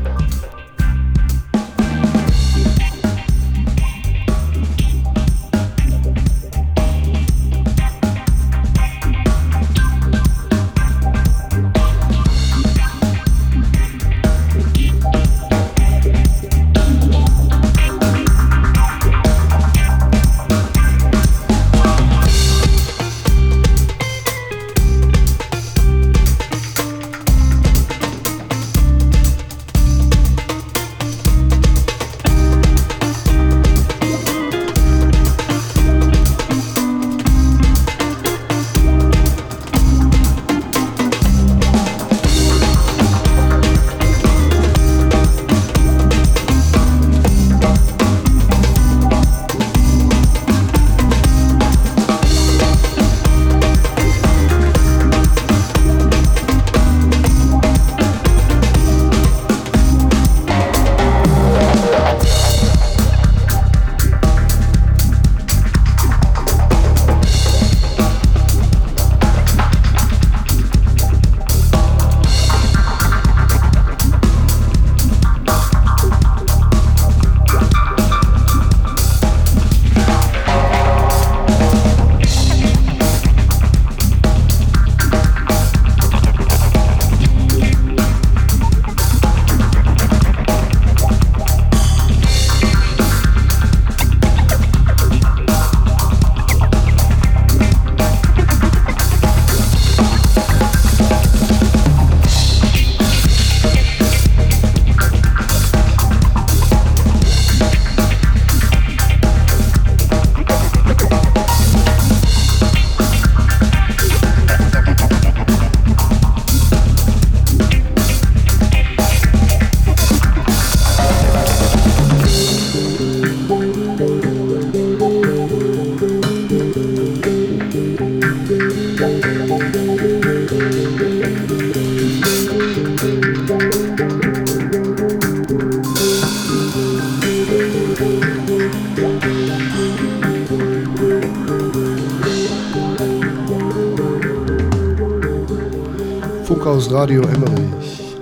Radio 146.93 147.23
Emmerich. 147.23 148.15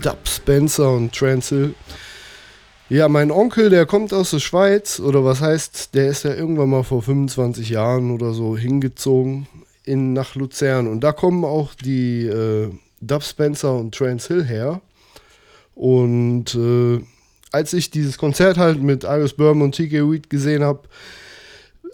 Dub 0.00 0.26
Spencer 0.26 0.94
und 0.94 1.14
Transil. 1.14 1.74
Ja, 2.88 3.10
mein 3.10 3.30
Onkel, 3.30 3.68
der 3.68 3.84
kommt 3.84 4.14
aus 4.14 4.30
der 4.30 4.38
Schweiz, 4.38 4.98
oder 4.98 5.22
was 5.22 5.42
heißt, 5.42 5.94
der 5.94 6.08
ist 6.08 6.22
ja 6.22 6.32
irgendwann 6.32 6.70
mal 6.70 6.82
vor 6.82 7.02
25 7.02 7.68
Jahren 7.68 8.10
oder 8.10 8.32
so 8.32 8.56
hingezogen 8.56 9.46
in, 9.84 10.14
nach 10.14 10.34
Luzern. 10.34 10.86
Und 10.86 11.02
da 11.02 11.12
kommen 11.12 11.44
auch 11.44 11.74
die 11.74 12.24
äh, 12.24 12.70
Dub 13.02 13.22
Spencer 13.22 13.74
und 13.74 13.94
Trans 13.94 14.28
Hill 14.28 14.42
her. 14.42 14.80
Und 15.74 16.54
äh, 16.54 17.04
als 17.50 17.74
ich 17.74 17.90
dieses 17.90 18.16
Konzert 18.16 18.56
halt 18.56 18.82
mit 18.82 19.04
Iris 19.04 19.34
Berman 19.34 19.64
und 19.64 19.74
TK 19.74 20.10
Weed 20.10 20.30
gesehen 20.30 20.64
habe, 20.64 20.88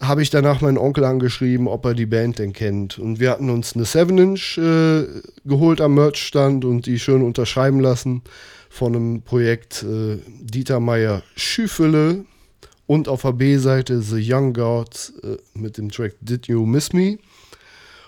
habe 0.01 0.23
ich 0.23 0.31
danach 0.31 0.61
meinen 0.61 0.79
Onkel 0.79 1.05
angeschrieben, 1.05 1.67
ob 1.67 1.85
er 1.85 1.95
die 1.95 2.07
Band 2.07 2.39
denn 2.39 2.53
kennt. 2.53 2.99
Und 2.99 3.21
wir 3.21 3.31
hatten 3.31 3.51
uns 3.51 3.75
eine 3.75 3.85
7-Inch 3.85 4.59
äh, 4.59 5.07
geholt 5.45 5.81
am 5.81 5.95
Merchstand 5.95 6.65
und 6.65 6.87
die 6.87 6.99
schön 6.99 7.23
unterschreiben 7.23 7.81
lassen 7.81 8.23
von 8.69 8.95
einem 8.95 9.23
Projekt 9.23 9.83
äh, 9.83 10.19
Dieter 10.41 10.81
Meier 10.81 11.23
Schüffele 11.37 12.25
und 12.87 13.09
auf 13.09 13.23
der 13.23 13.33
B-Seite 13.33 14.01
The 14.01 14.21
Young 14.21 14.53
Gods 14.53 15.13
äh, 15.23 15.37
mit 15.55 15.79
dem 15.79 15.91
Track 15.91 16.15
Did 16.21 16.47
You 16.47 16.65
Miss 16.65 16.93
Me? 16.93 17.19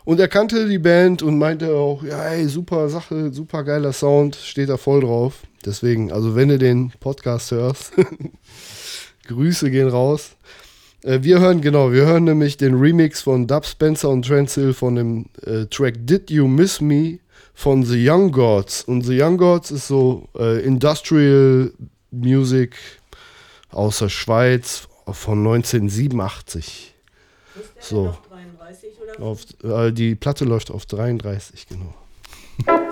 Und 0.04 0.18
er 0.18 0.28
kannte 0.28 0.68
die 0.68 0.78
Band 0.78 1.22
und 1.22 1.38
meinte 1.38 1.74
auch, 1.74 2.02
ja, 2.02 2.24
ey, 2.28 2.48
super 2.48 2.88
Sache, 2.88 3.32
super 3.32 3.64
geiler 3.64 3.92
Sound, 3.92 4.36
steht 4.36 4.68
da 4.68 4.76
voll 4.76 5.02
drauf. 5.02 5.42
Deswegen, 5.64 6.10
also 6.10 6.34
wenn 6.34 6.48
du 6.48 6.58
den 6.58 6.90
Podcast 7.00 7.50
hörst, 7.50 7.92
Grüße 9.26 9.70
gehen 9.70 9.88
raus. 9.88 10.32
Äh, 11.02 11.22
wir 11.22 11.40
hören, 11.40 11.60
genau, 11.60 11.92
wir 11.92 12.06
hören 12.06 12.24
nämlich 12.24 12.56
den 12.56 12.74
Remix 12.74 13.22
von 13.22 13.46
Dub 13.46 13.66
Spencer 13.66 14.10
und 14.10 14.26
Transil 14.26 14.72
von 14.72 14.96
dem 14.96 15.26
äh, 15.44 15.66
Track 15.66 15.94
Did 16.06 16.30
You 16.30 16.46
Miss 16.46 16.80
Me 16.80 17.18
von 17.54 17.84
The 17.84 18.08
Young 18.08 18.32
Gods. 18.32 18.84
Und 18.84 19.02
The 19.02 19.20
Young 19.20 19.38
Gods 19.38 19.70
ist 19.70 19.88
so 19.88 20.28
äh, 20.38 20.64
Industrial 20.64 21.72
Music 22.10 22.76
aus 23.70 23.98
der 23.98 24.08
Schweiz 24.08 24.88
von 25.06 25.38
1987. 25.38 26.94
So. 27.80 28.16
Auf, 29.18 29.44
äh, 29.64 29.92
die 29.92 30.14
Platte 30.14 30.44
läuft 30.44 30.70
auf 30.70 30.86
33, 30.86 31.66
genau. 31.66 31.94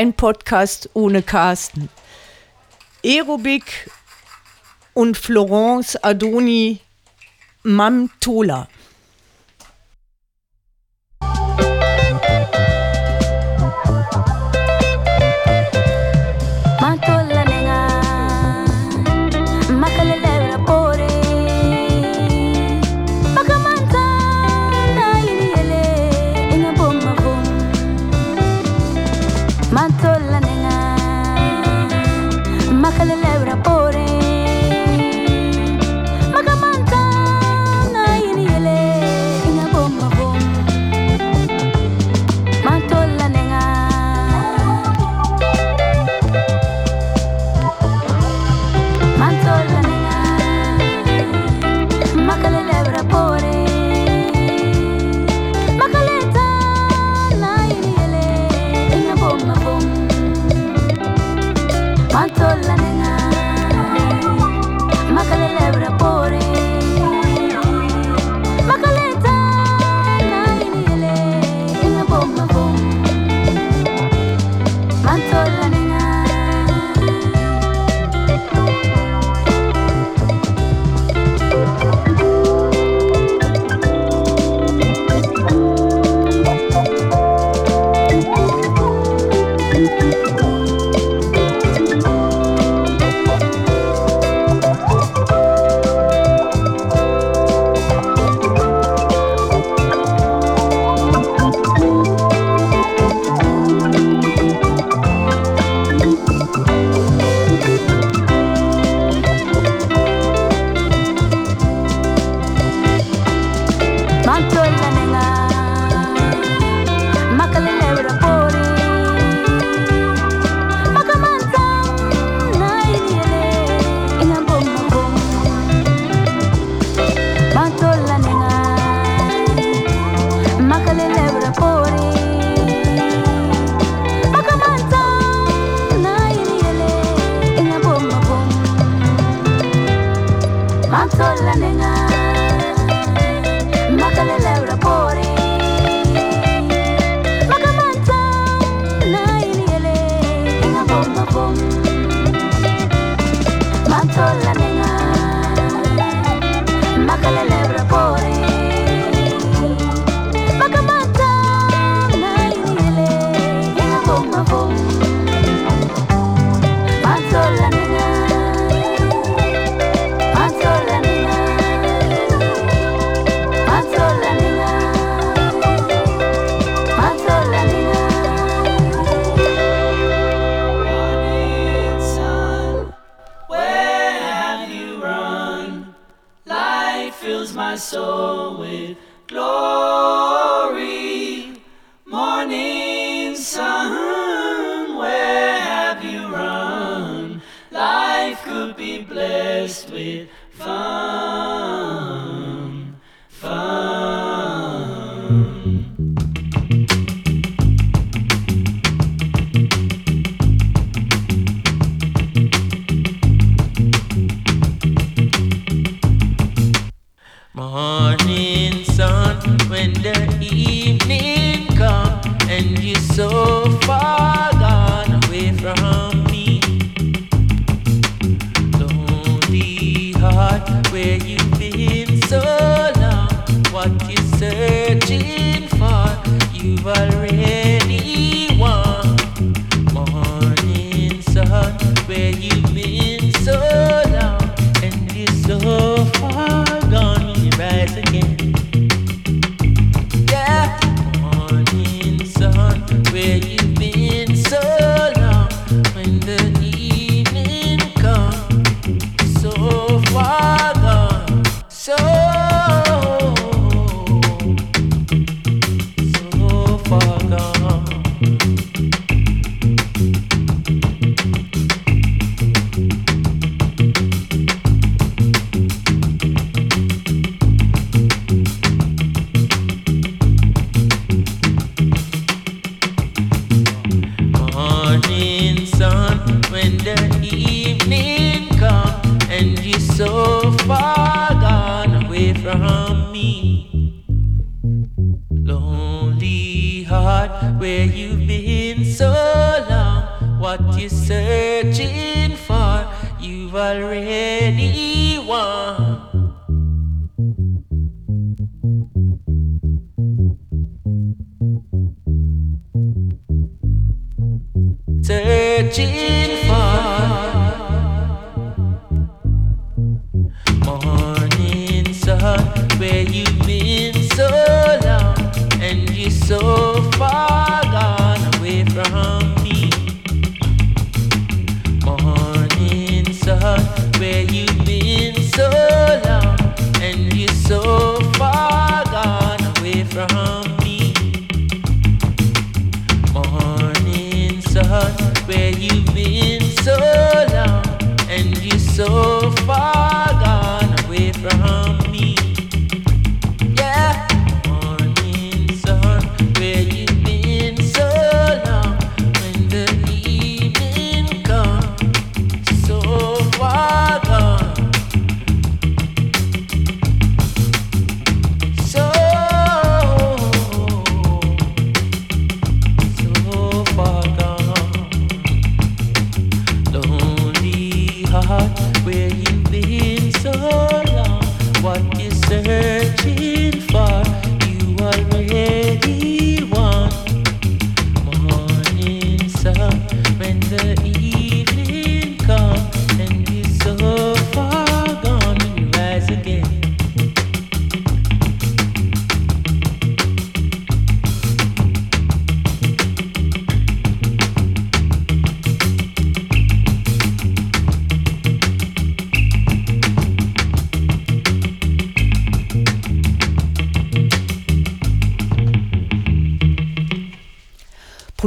Kein 0.00 0.14
Podcast 0.14 0.88
ohne 0.94 1.22
Carsten. 1.22 1.90
Aerobik 3.04 3.90
und 4.94 5.18
Florence 5.18 5.94
Adoni 6.02 6.80
Mamtola. 7.64 8.66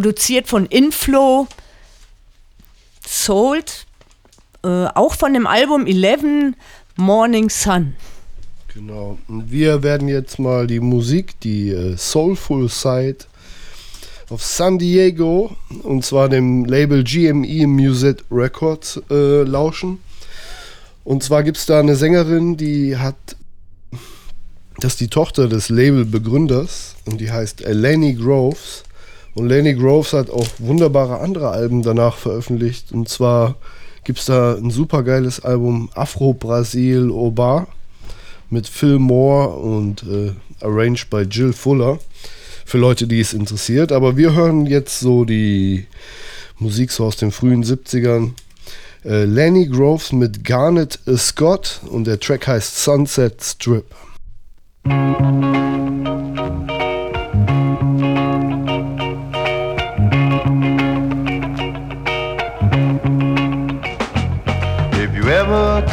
Produziert 0.03 0.49
von 0.49 0.65
Inflow, 0.65 1.47
Sold, 3.07 3.85
äh, 4.61 4.67
auch 4.67 5.15
von 5.15 5.33
dem 5.33 5.47
Album 5.47 5.87
11 5.87 6.55
Morning 6.97 7.49
Sun. 7.49 7.95
Genau. 8.73 9.17
Und 9.29 9.49
wir 9.49 9.81
werden 9.81 10.09
jetzt 10.09 10.39
mal 10.39 10.67
die 10.67 10.81
Musik, 10.81 11.39
die 11.39 11.69
äh, 11.69 11.95
Soulful 11.95 12.67
Side 12.67 13.19
auf 14.29 14.43
San 14.43 14.77
Diego 14.77 15.55
und 15.83 16.03
zwar 16.03 16.27
dem 16.27 16.65
Label 16.65 17.05
GME 17.05 17.65
Music 17.65 18.25
Records 18.29 19.01
äh, 19.09 19.43
lauschen. 19.43 19.99
Und 21.05 21.23
zwar 21.23 21.43
gibt 21.43 21.55
es 21.55 21.65
da 21.65 21.79
eine 21.79 21.95
Sängerin, 21.95 22.57
die 22.57 22.97
hat, 22.97 23.37
das 24.79 24.93
ist 24.93 24.99
die 24.99 25.07
Tochter 25.07 25.47
des 25.47 25.69
Labelbegründers 25.69 26.95
und 27.05 27.21
die 27.21 27.31
heißt 27.31 27.61
Lenny 27.61 28.15
Groves. 28.15 28.83
Und 29.35 29.47
Lenny 29.47 29.73
Groves 29.73 30.13
hat 30.13 30.29
auch 30.29 30.47
wunderbare 30.59 31.19
andere 31.19 31.49
Alben 31.49 31.81
danach 31.81 32.17
veröffentlicht. 32.17 32.91
Und 32.91 33.09
zwar 33.09 33.55
gibt 34.03 34.19
es 34.19 34.25
da 34.25 34.55
ein 34.55 34.69
super 34.69 35.03
geiles 35.03 35.39
Album 35.43 35.89
Afro 35.95 36.33
Brasil 36.33 37.09
Oba 37.09 37.67
mit 38.49 38.67
Phil 38.67 38.99
Moore 38.99 39.49
und 39.55 40.03
äh, 40.03 40.33
arranged 40.61 41.09
by 41.09 41.21
Jill 41.21 41.53
Fuller. 41.53 41.99
Für 42.65 42.77
Leute, 42.77 43.07
die 43.07 43.19
es 43.19 43.33
interessiert. 43.33 43.91
Aber 43.91 44.15
wir 44.15 44.33
hören 44.33 44.65
jetzt 44.65 44.99
so 44.99 45.25
die 45.25 45.87
Musik 46.59 46.91
so 46.91 47.05
aus 47.05 47.17
den 47.17 47.31
frühen 47.31 47.63
70ern. 47.63 48.31
Äh, 49.03 49.25
Lenny 49.25 49.65
Groves 49.65 50.11
mit 50.11 50.43
Garnet 50.45 50.99
Scott 51.17 51.81
und 51.89 52.05
der 52.05 52.19
Track 52.19 52.47
heißt 52.47 52.83
Sunset 52.83 53.43
Strip. 53.43 53.85
If 56.45 56.82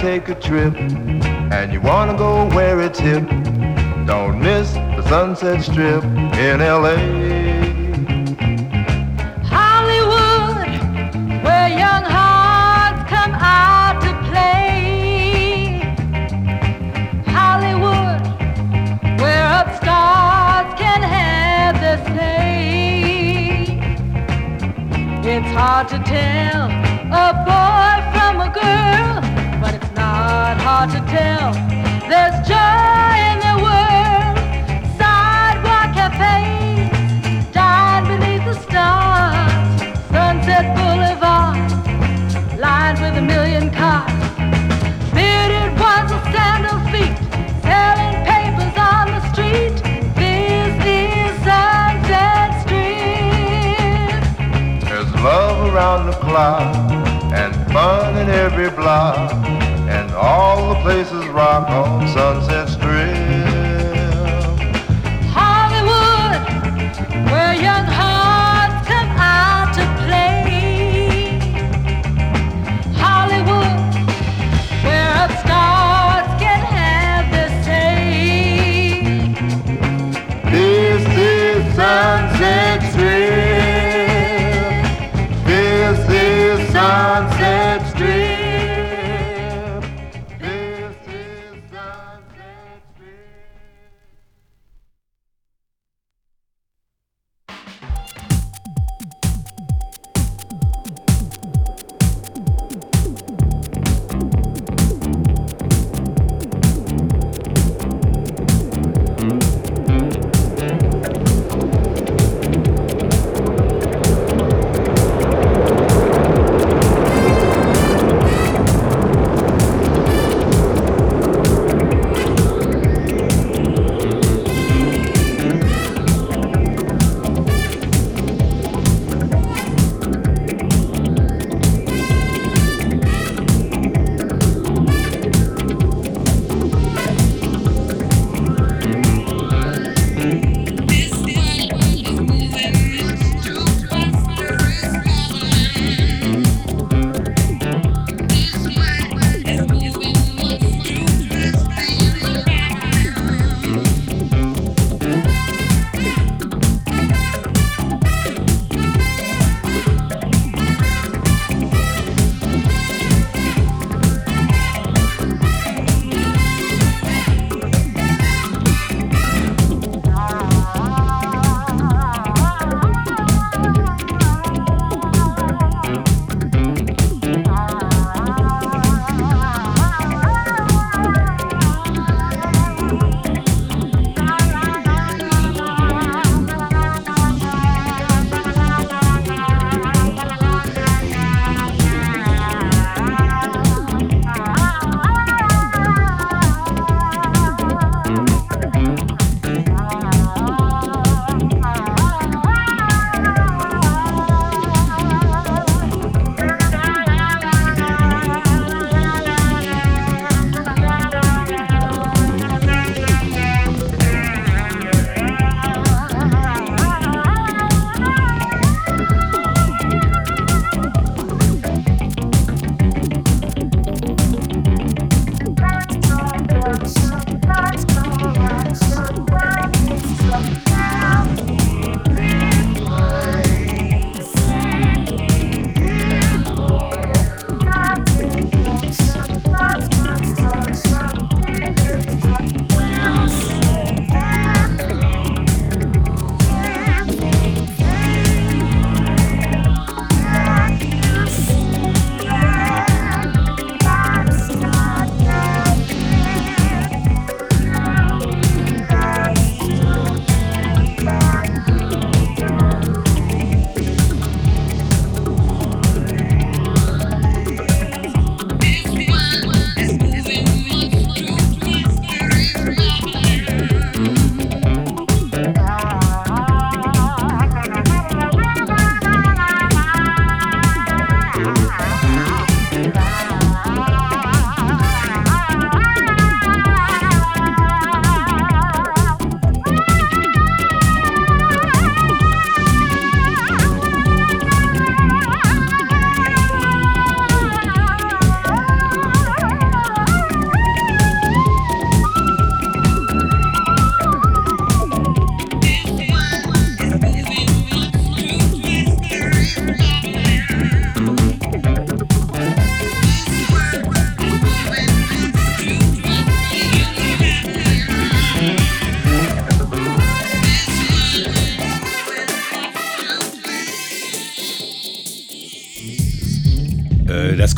take 0.00 0.30
a 0.30 0.34
trip 0.34 0.74
and 1.52 1.72
you 1.74 1.80
wanna 1.82 2.16
go 2.16 2.48
where 2.56 2.80
it's 2.80 2.98
hip, 2.98 3.22
don't 4.06 4.40
miss 4.40 4.72
the 4.72 5.02
Sunset 5.02 5.62
Strip 5.62 6.02
in 6.04 6.60
LA. 6.60 6.96
Hollywood, 9.44 10.70
where 11.44 11.68
young 11.68 12.04
hearts 12.16 13.02
come 13.10 13.34
out 13.34 14.00
to 14.00 14.12
play. 14.30 15.82
Hollywood, 17.26 18.22
where 19.20 19.46
can 20.78 21.02
have 21.02 21.78
their 21.78 22.00
say. 22.16 22.40
It's 25.22 25.52
hard 25.54 25.88
to 25.88 25.98
tell 25.98 26.70
a 27.12 27.34
boy 27.44 27.92
from 28.14 28.40
a 28.40 28.50
girl, 28.62 29.19
not 30.50 30.60
hard 30.62 30.90
to 30.90 30.98
tell. 31.06 31.52
There's 32.10 32.34
joy 32.48 33.14
in 33.30 33.38
the 33.46 33.56
world. 33.66 34.34
Sidewalk 34.98 35.94
cafes, 35.94 37.46
dine 37.54 38.04
beneath 38.10 38.44
the 38.50 38.56
stars. 38.66 39.80
Sunset 40.10 40.66
Boulevard, 40.74 41.70
lined 42.58 42.98
with 42.98 43.14
a 43.22 43.24
million 43.32 43.70
cars. 43.70 44.10
Bearded 45.14 45.72
ones 45.78 46.10
with 46.10 46.26
sandal 46.34 46.80
feet, 46.90 47.14
selling 47.62 48.16
papers 48.26 48.74
on 48.90 49.06
the 49.14 49.22
street. 49.30 49.76
This 50.18 50.74
is 50.98 51.30
Sunset 51.46 52.50
Strip. 52.62 54.22
There's 54.88 55.12
love 55.22 55.72
around 55.72 56.06
the 56.06 56.16
clock 56.26 56.74
and 57.32 57.54
fun 57.72 58.16
in 58.16 58.28
every 58.28 58.70
block, 58.70 59.30
all 60.20 60.74
the 60.74 60.80
places 60.82 61.26
rock 61.28 61.68
on 61.70 62.06
Sunset 62.08 62.68
Strip. 62.68 63.19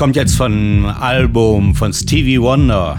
kommt 0.02 0.16
jetzt 0.16 0.34
von 0.34 0.84
Album 0.86 1.76
von 1.76 1.92
Stevie 1.92 2.40
Wonder. 2.40 2.98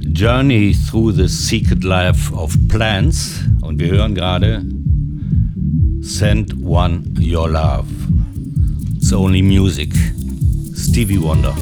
Journey 0.00 0.74
Through 0.90 1.12
the 1.12 1.28
Secret 1.28 1.84
Life 1.84 2.34
of 2.34 2.56
Plants. 2.66 3.40
Und 3.60 3.78
wir 3.78 3.86
hören 3.86 4.16
gerade 4.16 4.66
Send 6.00 6.56
One 6.64 7.04
Your 7.20 7.48
Love. 7.50 7.86
It's 8.96 9.12
only 9.12 9.42
music. 9.42 9.94
Stevie 10.74 11.22
Wonder. 11.22 11.54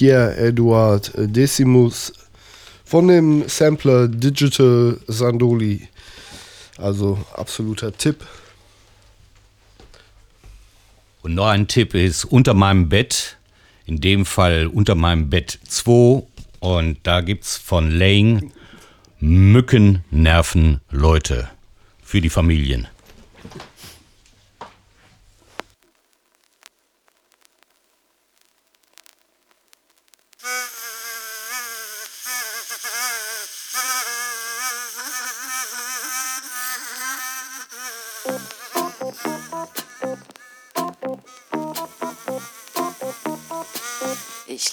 Pierre-Edouard 0.00 1.12
Decimus 1.14 2.10
von 2.86 3.08
dem 3.08 3.46
Sampler 3.50 4.08
Digital 4.08 4.98
Sandoli. 5.06 5.88
Also 6.78 7.18
absoluter 7.34 7.94
Tipp. 7.94 8.24
Und 11.20 11.34
noch 11.34 11.48
ein 11.48 11.68
Tipp 11.68 11.92
ist 11.92 12.24
unter 12.24 12.54
meinem 12.54 12.88
Bett, 12.88 13.36
in 13.84 14.00
dem 14.00 14.24
Fall 14.24 14.68
unter 14.68 14.94
meinem 14.94 15.28
Bett 15.28 15.58
2. 15.68 16.22
Und 16.60 16.96
da 17.02 17.20
gibt 17.20 17.44
es 17.44 17.58
von 17.58 17.90
Lane 17.90 18.50
Mücken 19.18 20.02
nerven 20.10 20.80
Leute 20.90 21.50
für 22.02 22.22
die 22.22 22.30
Familien. 22.30 22.88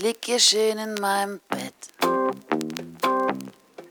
Lieg 0.07 0.23
hier 0.23 0.39
schön 0.39 0.77
in 0.77 0.93
meinem 1.01 1.41
Bett. 1.49 1.73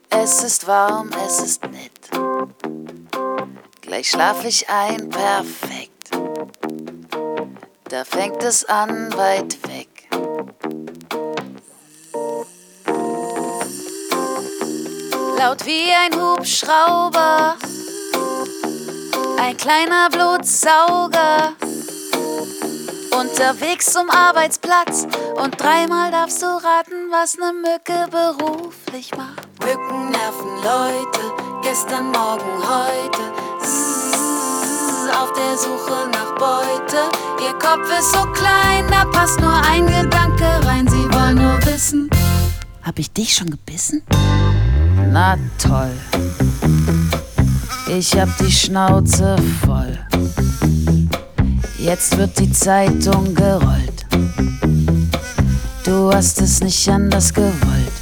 Es 0.08 0.42
ist 0.42 0.66
warm, 0.66 1.10
es 1.26 1.40
ist 1.40 1.62
nett. 1.64 1.92
Gleich 3.82 4.08
schlaf 4.08 4.42
ich 4.46 4.66
ein, 4.70 5.10
perfekt. 5.10 6.10
Da 7.90 8.04
fängt 8.04 8.42
es 8.42 8.64
an, 8.64 9.12
weit 9.14 9.58
weg. 9.68 10.08
Laut 15.38 15.66
wie 15.66 15.92
ein 15.92 16.14
Hubschrauber, 16.18 17.56
ein 19.38 19.56
kleiner 19.58 20.08
Blutsauger. 20.08 21.56
Unterwegs 23.18 23.92
zum 23.92 24.10
Arbeitsplatz 24.10 25.06
und 25.42 25.58
dreimal 25.58 26.10
darfst 26.10 26.42
du 26.42 26.46
raten, 26.46 27.10
was 27.10 27.38
ne 27.38 27.50
Mücke 27.54 28.06
beruflich 28.10 29.10
macht. 29.16 29.48
Mücken 29.60 30.10
nerven 30.10 30.56
Leute, 30.62 31.20
gestern, 31.62 32.10
morgen, 32.10 32.44
heute. 32.60 33.22
Zzzz, 33.62 35.08
auf 35.18 35.32
der 35.32 35.56
Suche 35.56 36.10
nach 36.12 36.34
Beute. 36.34 37.04
Ihr 37.42 37.54
Kopf 37.58 37.88
ist 37.98 38.12
so 38.12 38.22
klein, 38.32 38.84
da 38.90 39.06
passt 39.06 39.40
nur 39.40 39.62
ein 39.64 39.86
Gedanke 39.86 40.44
rein. 40.66 40.86
Sie 40.86 41.10
wollen 41.14 41.36
nur 41.36 41.64
wissen, 41.64 42.10
hab 42.82 42.98
ich 42.98 43.10
dich 43.10 43.32
schon 43.32 43.48
gebissen? 43.48 44.02
Na 45.10 45.38
toll. 45.56 45.96
Ich 47.88 48.14
hab 48.18 48.28
die 48.36 48.52
Schnauze 48.52 49.36
voll. 49.64 49.98
Jetzt 51.86 52.18
wird 52.18 52.36
die 52.40 52.50
Zeitung 52.50 53.32
gerollt. 53.32 54.06
Du 55.84 56.12
hast 56.12 56.40
es 56.40 56.60
nicht 56.60 56.88
anders 56.88 57.32
gewollt. 57.32 57.92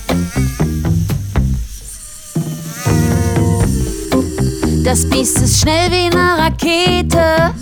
Das 4.83 5.07
Biest 5.11 5.39
ist 5.43 5.61
schnell 5.61 5.91
wie 5.91 6.11
eine 6.11 6.39
Rakete. 6.39 7.53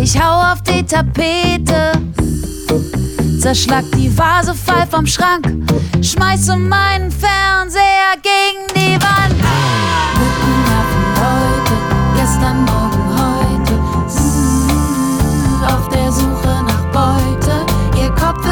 Ich 0.00 0.18
hau 0.18 0.52
auf 0.52 0.62
die 0.62 0.86
Tapete. 0.86 1.92
Zerschlag 3.42 3.84
die 3.94 4.10
Vase, 4.16 4.54
fall 4.54 4.86
vom 4.90 5.06
Schrank. 5.06 5.52
Schmeiße 6.00 6.56
meinen 6.56 7.10
Fernseher 7.10 8.16
gegen 8.22 8.66
die 8.74 8.94
Wand. 9.02 9.39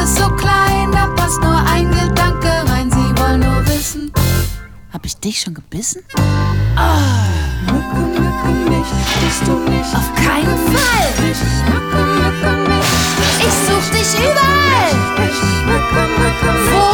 Ist 0.09 0.17
so 0.17 0.29
klein, 0.35 0.91
da 0.91 1.07
passt 1.15 1.41
nur 1.41 1.55
ein 1.67 1.89
Gedanke 1.91 2.49
rein. 2.67 2.89
Sie 2.91 3.21
wollen 3.21 3.41
nur 3.41 3.65
wissen, 3.67 4.11
hab 4.91 5.05
ich 5.05 5.15
dich 5.17 5.39
schon 5.41 5.53
gebissen? 5.53 6.01
Ah. 6.75 7.27
Mücke, 7.65 7.95
Mücke, 7.95 8.49
mich 8.69 8.87
bist 9.21 9.45
du 9.45 9.53
nicht. 9.69 9.95
Auf 9.95 10.11
keinen 10.15 10.57
Fall. 10.73 11.09
Mücke, 11.69 12.01
Mücke, 12.17 12.51
mich. 12.69 12.89
Ich 13.39 13.55
such 13.67 13.87
dich 13.91 14.11
überall. 14.19 14.93
Wo 16.71 16.85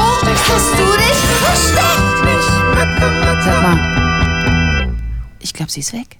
hast 0.50 0.72
du 0.74 0.88
dich 1.04 1.22
versteckt? 1.46 2.18
Sag 3.46 3.58
mal. 3.64 3.80
Ich 5.40 5.54
glaube, 5.54 5.72
sie 5.72 5.80
ist 5.80 5.94
weg. 5.94 6.18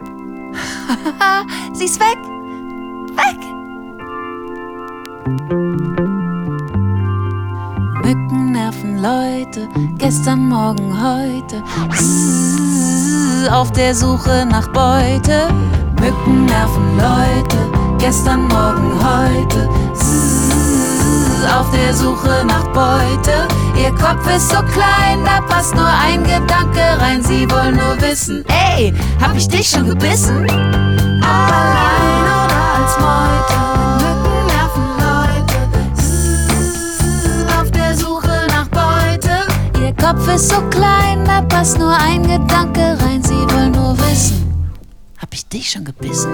sie 1.74 1.84
ist 1.84 2.00
weg. 2.00 2.18
Weg. 3.16 3.40
Mücken 8.04 8.52
nerven 8.52 9.00
Leute, 9.00 9.68
gestern, 9.96 10.48
morgen, 10.48 10.92
heute. 10.92 11.62
Auf 13.52 13.70
der 13.72 13.94
Suche 13.94 14.44
nach 14.50 14.68
Beute. 14.68 15.48
Mücken 16.00 16.46
nerven 16.46 16.96
Leute, 16.96 17.58
gestern, 17.98 18.48
morgen, 18.48 18.92
heute. 18.98 19.68
Auf 21.56 21.70
der 21.70 21.94
Suche 21.94 22.44
nach 22.46 22.66
Beute. 22.72 23.46
Ihr 23.80 23.90
Kopf 23.94 24.26
ist 24.34 24.48
so 24.48 24.56
klein, 24.56 25.18
da 25.24 25.40
passt 25.42 25.74
nur 25.74 25.86
ein 25.86 26.24
Gedanke 26.24 26.80
rein. 26.98 27.22
Sie 27.22 27.48
wollen 27.50 27.76
nur 27.76 28.00
wissen, 28.00 28.44
ey, 28.48 28.92
hab 29.20 29.36
ich 29.36 29.48
dich 29.48 29.70
schon 29.70 29.86
gebissen? 29.86 30.46
Allein 31.22 32.31
Kopf 40.02 40.26
ist 40.26 40.48
so 40.48 40.60
klein, 40.62 41.24
da 41.24 41.42
passt 41.42 41.78
nur 41.78 41.96
ein 41.96 42.26
Gedanke 42.26 42.98
rein. 43.00 43.22
Sie 43.22 43.34
wollen 43.54 43.70
nur 43.70 43.96
wissen, 44.00 44.68
hab 45.16 45.32
ich 45.32 45.46
dich 45.48 45.70
schon 45.70 45.84
gebissen? 45.84 46.32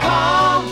Komm, 0.00 0.64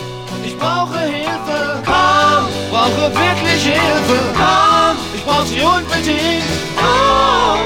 ich 0.44 0.56
brauche 0.56 1.00
Hilfe. 1.00 1.82
Komm, 1.84 2.46
brauche 2.70 3.10
wirklich 3.12 3.64
Hilfe. 3.64 4.18
Komm, 4.36 4.96
ich 5.12 5.24
brauch 5.24 5.44
sie 5.44 5.60
unbedingt. 5.60 6.44
Komm. 6.76 7.60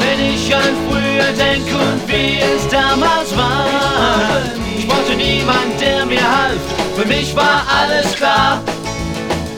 Wenn 0.00 0.20
ich 0.20 0.54
an 0.54 0.76
früher 0.86 1.32
denke 1.32 1.74
und 1.76 2.06
wie 2.06 2.40
es 2.40 2.68
damals 2.68 3.34
war. 3.34 4.42
Ich 4.76 4.86
brauchte 4.86 5.16
niemand, 5.16 5.80
der 5.80 6.04
mir 6.04 6.20
half. 6.20 6.81
Für 6.96 7.06
mich 7.06 7.34
war 7.34 7.62
alles 7.80 8.14
klar. 8.14 8.60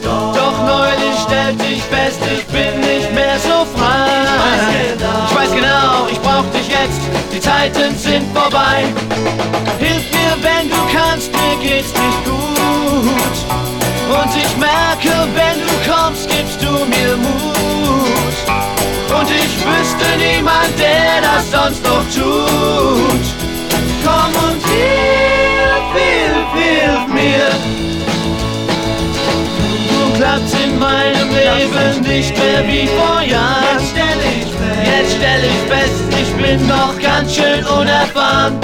Doch 0.03 0.57
neulich 0.65 1.19
stellte 1.25 1.65
ich 1.65 1.81
fest, 1.83 2.19
ich 2.31 2.45
bin 2.45 2.79
nicht 2.79 3.13
mehr 3.13 3.37
so 3.39 3.65
frei. 3.75 4.07
Ich 5.29 5.35
weiß 5.35 5.51
genau, 5.51 6.07
ich 6.11 6.19
brauch 6.21 6.45
dich 6.53 6.67
jetzt, 6.69 7.01
die 7.33 7.39
Zeiten 7.39 7.95
sind 7.97 8.25
vorbei. 8.33 8.85
Hilf 9.79 10.03
mir, 10.11 10.37
wenn 10.41 10.69
du 10.69 10.77
kannst, 10.93 11.31
mir 11.31 11.57
geht's 11.61 11.91
nicht 11.91 12.25
gut. 12.25 13.35
Und 14.07 14.35
ich 14.35 14.57
merke, 14.57 15.27
wenn 15.33 15.59
du 15.59 15.91
kommst, 15.91 16.29
gibst 16.29 16.61
du 16.61 16.71
mir 16.85 17.17
Mut. 17.17 17.55
Und 19.17 19.29
ich 19.29 19.53
wüsste 19.65 20.07
niemand, 20.17 20.77
der 20.79 21.21
das 21.21 21.51
sonst 21.51 21.83
noch 21.83 22.03
tut. 22.13 23.25
Komm 24.03 24.31
und 24.49 24.63
hilf, 24.67 25.34
hilf, 26.53 27.07
mir. 27.07 27.49
Nun 29.91 30.13
klappt's 30.15 30.53
in 30.53 30.77
meinem 30.79 31.29
Leben 31.29 32.01
nicht 32.01 32.37
mehr 32.37 32.67
wie 32.67 32.87
vor 32.87 33.21
Jahren. 33.21 33.79
Jetzt 34.83 35.15
stell 35.17 35.43
ich 35.43 35.61
fest, 35.71 36.03
ich 36.21 36.31
bin 36.41 36.67
noch 36.67 36.97
ganz 37.01 37.35
schön 37.35 37.65
unerfahren. 37.65 38.59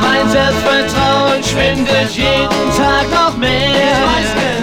Mein 0.00 0.28
Selbstvertrauen 0.30 1.42
schwindet 1.42 2.10
jeden 2.12 2.68
Tag 2.76 3.10
noch 3.10 3.36
mehr. 3.36 3.72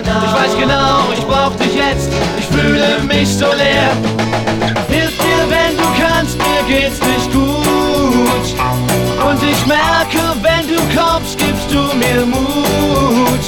Ich 0.06 0.34
weiß 0.34 0.58
genau, 0.58 1.12
ich 1.14 1.22
brauch 1.26 1.56
dich 1.56 1.76
jetzt, 1.76 2.10
ich 2.38 2.46
fühle 2.46 3.00
mich 3.08 3.28
so 3.28 3.48
leer. 3.48 3.92
Hilf 4.90 5.18
mir, 5.18 5.50
wenn 5.50 5.78
du 5.78 5.84
kannst, 6.02 6.38
mir 6.38 6.64
geht's 6.68 7.00
nicht 7.02 7.32
gut. 7.34 8.46
Und 9.28 9.44
ich 9.44 9.66
merke, 9.66 10.36
wenn 10.42 10.59
du 10.59 10.59
kommst, 10.96 11.38
gibst 11.38 11.72
du 11.72 11.82
mir 11.98 12.26
Mut. 12.26 13.46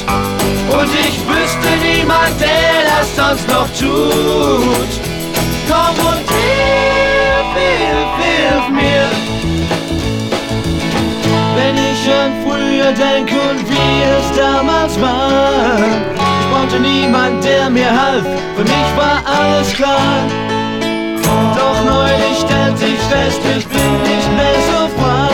Und 0.71 0.89
ich 1.05 1.19
wüsste 1.27 1.69
niemand, 1.83 2.39
der 2.39 2.83
das 2.89 3.15
sonst 3.15 3.47
noch 3.47 3.67
tut. 3.77 4.91
Komm 5.67 5.95
und 6.05 6.27
hilf, 6.35 7.49
hilf, 7.55 8.11
hilf 8.25 8.69
mir. 8.69 9.09
Wenn 11.55 11.75
ich 11.77 12.01
an 12.11 12.31
früher 12.43 12.91
denke 12.91 13.35
und 13.49 13.69
wie 13.69 14.01
es 14.17 14.37
damals 14.37 14.99
war. 14.99 15.77
Ich 16.15 16.47
brauchte 16.51 16.79
niemand, 16.79 17.43
der 17.43 17.69
mir 17.69 17.89
half, 17.89 18.25
für 18.55 18.63
mich 18.63 18.89
war 18.97 19.21
alles 19.25 19.73
klar. 19.73 20.27
Doch 21.55 21.85
neulich 21.85 22.37
stellte 22.39 22.85
ich 22.85 22.99
fest, 23.09 23.41
ich 23.57 23.67
bin 23.67 24.01
nicht 24.03 24.31
mehr 24.35 24.55
so 24.69 25.01
frei. 25.01 25.30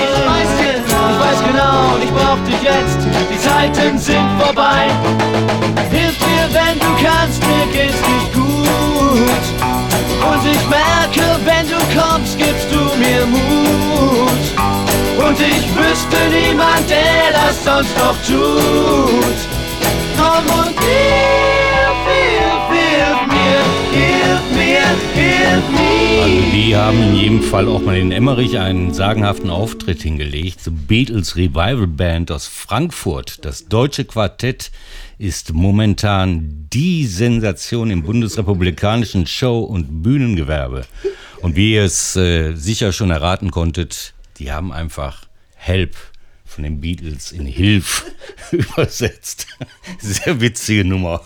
Weiß 1.37 1.45
genau, 1.45 1.97
ich 2.01 2.09
brauch 2.11 2.39
dich 2.45 2.61
jetzt, 2.63 2.97
die 3.31 3.37
Zeit 3.37 3.75
Zeiten 3.75 3.99
sind 3.99 4.41
vorbei. 4.41 4.89
Hilf 5.91 6.17
mir, 6.19 6.49
wenn 6.51 6.79
du 6.79 6.87
kannst, 7.03 7.45
mir 7.45 7.67
geht's 7.71 7.93
nicht 7.93 8.33
gut. 8.33 9.45
Und 10.29 10.45
ich 10.45 10.67
merke, 10.67 11.39
wenn 11.45 11.67
du 11.67 11.77
kommst, 11.99 12.37
gibst 12.37 12.71
du 12.71 12.79
mir 12.97 13.25
Mut. 13.27 14.45
Und 15.27 15.39
ich 15.39 15.75
wüsste 15.75 16.17
niemand, 16.31 16.89
der 16.89 17.31
das 17.33 17.63
sonst 17.63 17.95
noch 17.97 18.17
tut. 18.25 19.37
Komm 20.17 20.45
und 20.59 20.79
hilf, 20.79 21.56
die 26.57 26.75
haben 26.75 26.99
in 27.03 27.15
jedem 27.15 27.43
Fall 27.43 27.67
auch 27.67 27.81
mal 27.81 27.97
in 27.97 28.11
Emmerich 28.11 28.57
einen 28.57 28.91
sagenhaften 28.91 29.51
Auftritt 29.51 30.01
hingelegt. 30.01 30.61
The 30.61 30.71
Beatles 30.71 31.35
Revival 31.35 31.85
Band 31.85 32.31
aus 32.31 32.47
Frankfurt. 32.47 33.45
Das 33.45 33.67
deutsche 33.67 34.05
Quartett 34.05 34.71
ist 35.19 35.53
momentan 35.53 36.67
die 36.73 37.05
Sensation 37.05 37.91
im 37.91 38.01
bundesrepublikanischen 38.01 39.27
Show- 39.27 39.59
und 39.59 40.01
Bühnengewerbe. 40.01 40.87
Und 41.43 41.55
wie 41.55 41.73
ihr 41.75 41.83
es 41.83 42.15
äh, 42.15 42.55
sicher 42.55 42.91
schon 42.91 43.11
erraten 43.11 43.51
konntet, 43.51 44.15
die 44.39 44.51
haben 44.51 44.73
einfach 44.73 45.25
Help 45.53 45.95
von 46.43 46.63
den 46.63 46.81
Beatles 46.81 47.31
in 47.31 47.45
Hilf 47.45 48.03
übersetzt. 48.51 49.45
Sehr 49.99 50.41
witzige 50.41 50.85
Nummer. 50.85 51.21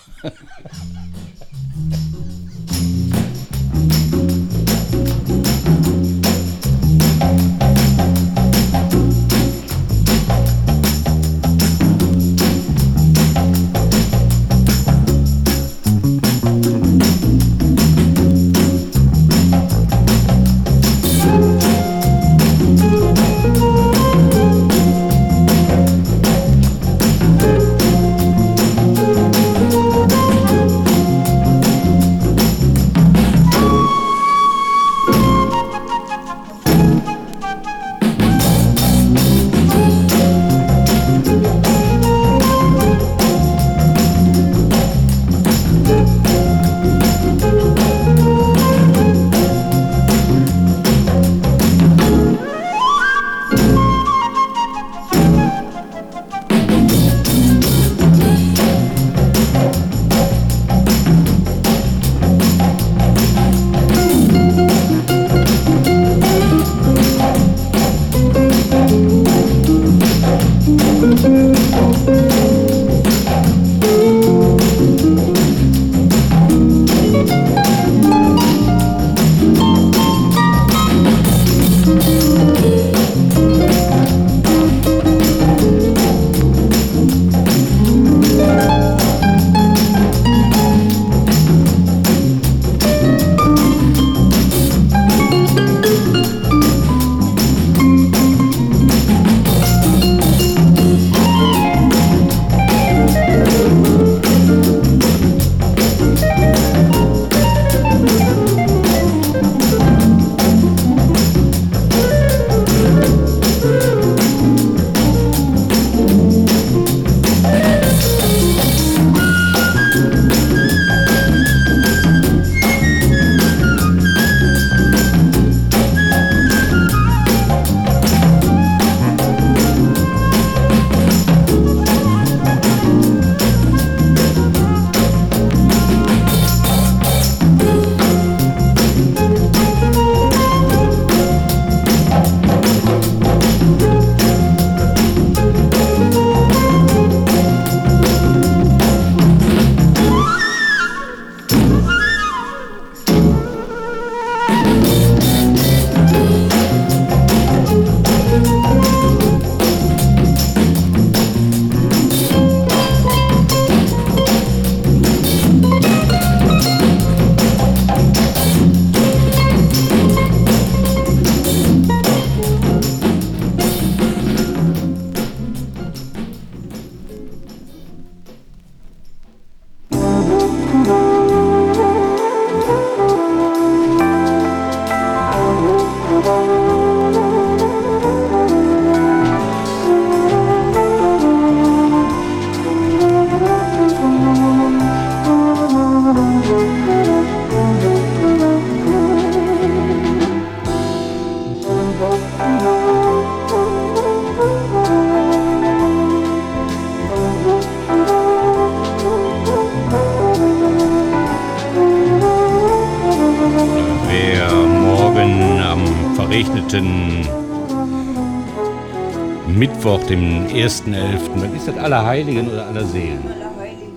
Dem 220.11 220.45
1.11., 220.47 221.39
dann 221.39 221.55
ist 221.55 221.69
das 221.69 221.77
Allerheiligen 221.77 222.49
oder 222.49 222.67
Allerseelen? 222.67 223.23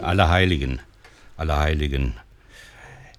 Allerheiligen. 0.00 0.80
Allerheiligen. 1.36 2.14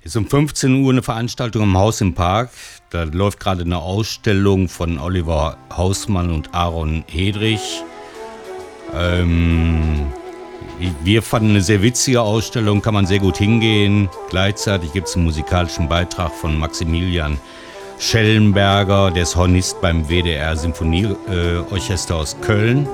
Ist 0.02 0.16
um 0.16 0.28
15 0.28 0.82
Uhr 0.82 0.94
eine 0.94 1.04
Veranstaltung 1.04 1.64
im 1.64 1.78
Haus 1.78 2.00
im 2.00 2.14
Park. 2.14 2.52
Da 2.92 3.04
läuft 3.04 3.42
gerade 3.42 3.64
eine 3.64 3.80
Ausstellung 3.80 4.70
von 4.70 4.98
Oliver 4.98 5.58
Hausmann 5.76 6.32
und 6.32 6.54
Aaron 6.56 7.04
Hedrich. 7.08 7.84
Ähm, 8.94 10.06
wir 11.04 11.22
fanden 11.22 11.50
eine 11.50 11.62
sehr 11.62 11.82
witzige 11.82 12.22
Ausstellung, 12.22 12.82
kann 12.82 12.94
man 12.94 13.06
sehr 13.06 13.20
gut 13.20 13.36
hingehen. 13.36 14.08
Gleichzeitig 14.30 14.94
gibt 14.94 15.10
es 15.10 15.16
einen 15.16 15.26
musikalischen 15.26 15.90
Beitrag 15.90 16.32
von 16.32 16.58
Maximilian 16.58 17.38
Schellenberger, 18.00 19.12
der 19.12 19.24
ist 19.24 19.36
Hornist 19.36 19.82
beim 19.82 20.08
WDR 20.10 20.56
Symphonieorchester 20.56 22.16
aus 22.16 22.36
Köln. 22.42 22.88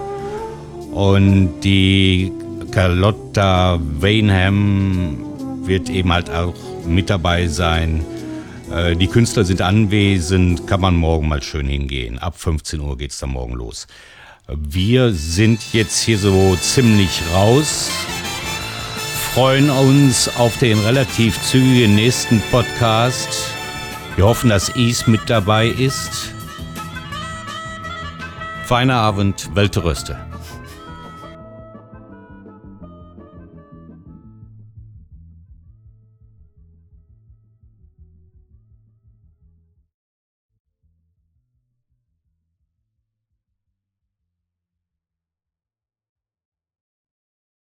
Und 0.92 1.62
die 1.62 2.32
Carlotta 2.72 3.80
Wainham 4.00 5.18
wird 5.64 5.90
eben 5.90 6.12
halt 6.12 6.30
auch 6.30 6.54
mit 6.86 7.10
dabei 7.10 7.48
sein. 7.48 8.06
Äh, 8.74 8.96
Die 8.96 9.08
Künstler 9.08 9.44
sind 9.44 9.62
anwesend, 9.62 10.68
kann 10.68 10.82
man 10.82 10.96
morgen 10.96 11.28
mal 11.28 11.42
schön 11.42 11.68
hingehen. 11.68 12.20
Ab 12.20 12.36
15 12.38 12.80
Uhr 12.80 12.98
geht's 12.98 13.20
dann 13.20 13.32
morgen 13.32 13.54
los. 13.54 13.88
Wir 14.48 15.14
sind 15.14 15.62
jetzt 15.72 16.02
hier 16.02 16.18
so 16.18 16.58
ziemlich 16.60 17.22
raus, 17.34 17.90
freuen 19.34 19.70
uns 19.70 20.30
auf 20.38 20.58
den 20.58 20.80
relativ 20.80 21.42
zügigen 21.42 21.96
nächsten 21.96 22.42
Podcast. 22.52 23.54
Wir 24.16 24.26
hoffen, 24.26 24.50
dass 24.50 24.70
Is 24.70 25.08
mit 25.08 25.30
dabei 25.30 25.68
ist. 25.68 26.34
Feiner 28.66 28.96
Abend, 28.96 29.50
Welteröste. 29.56 30.31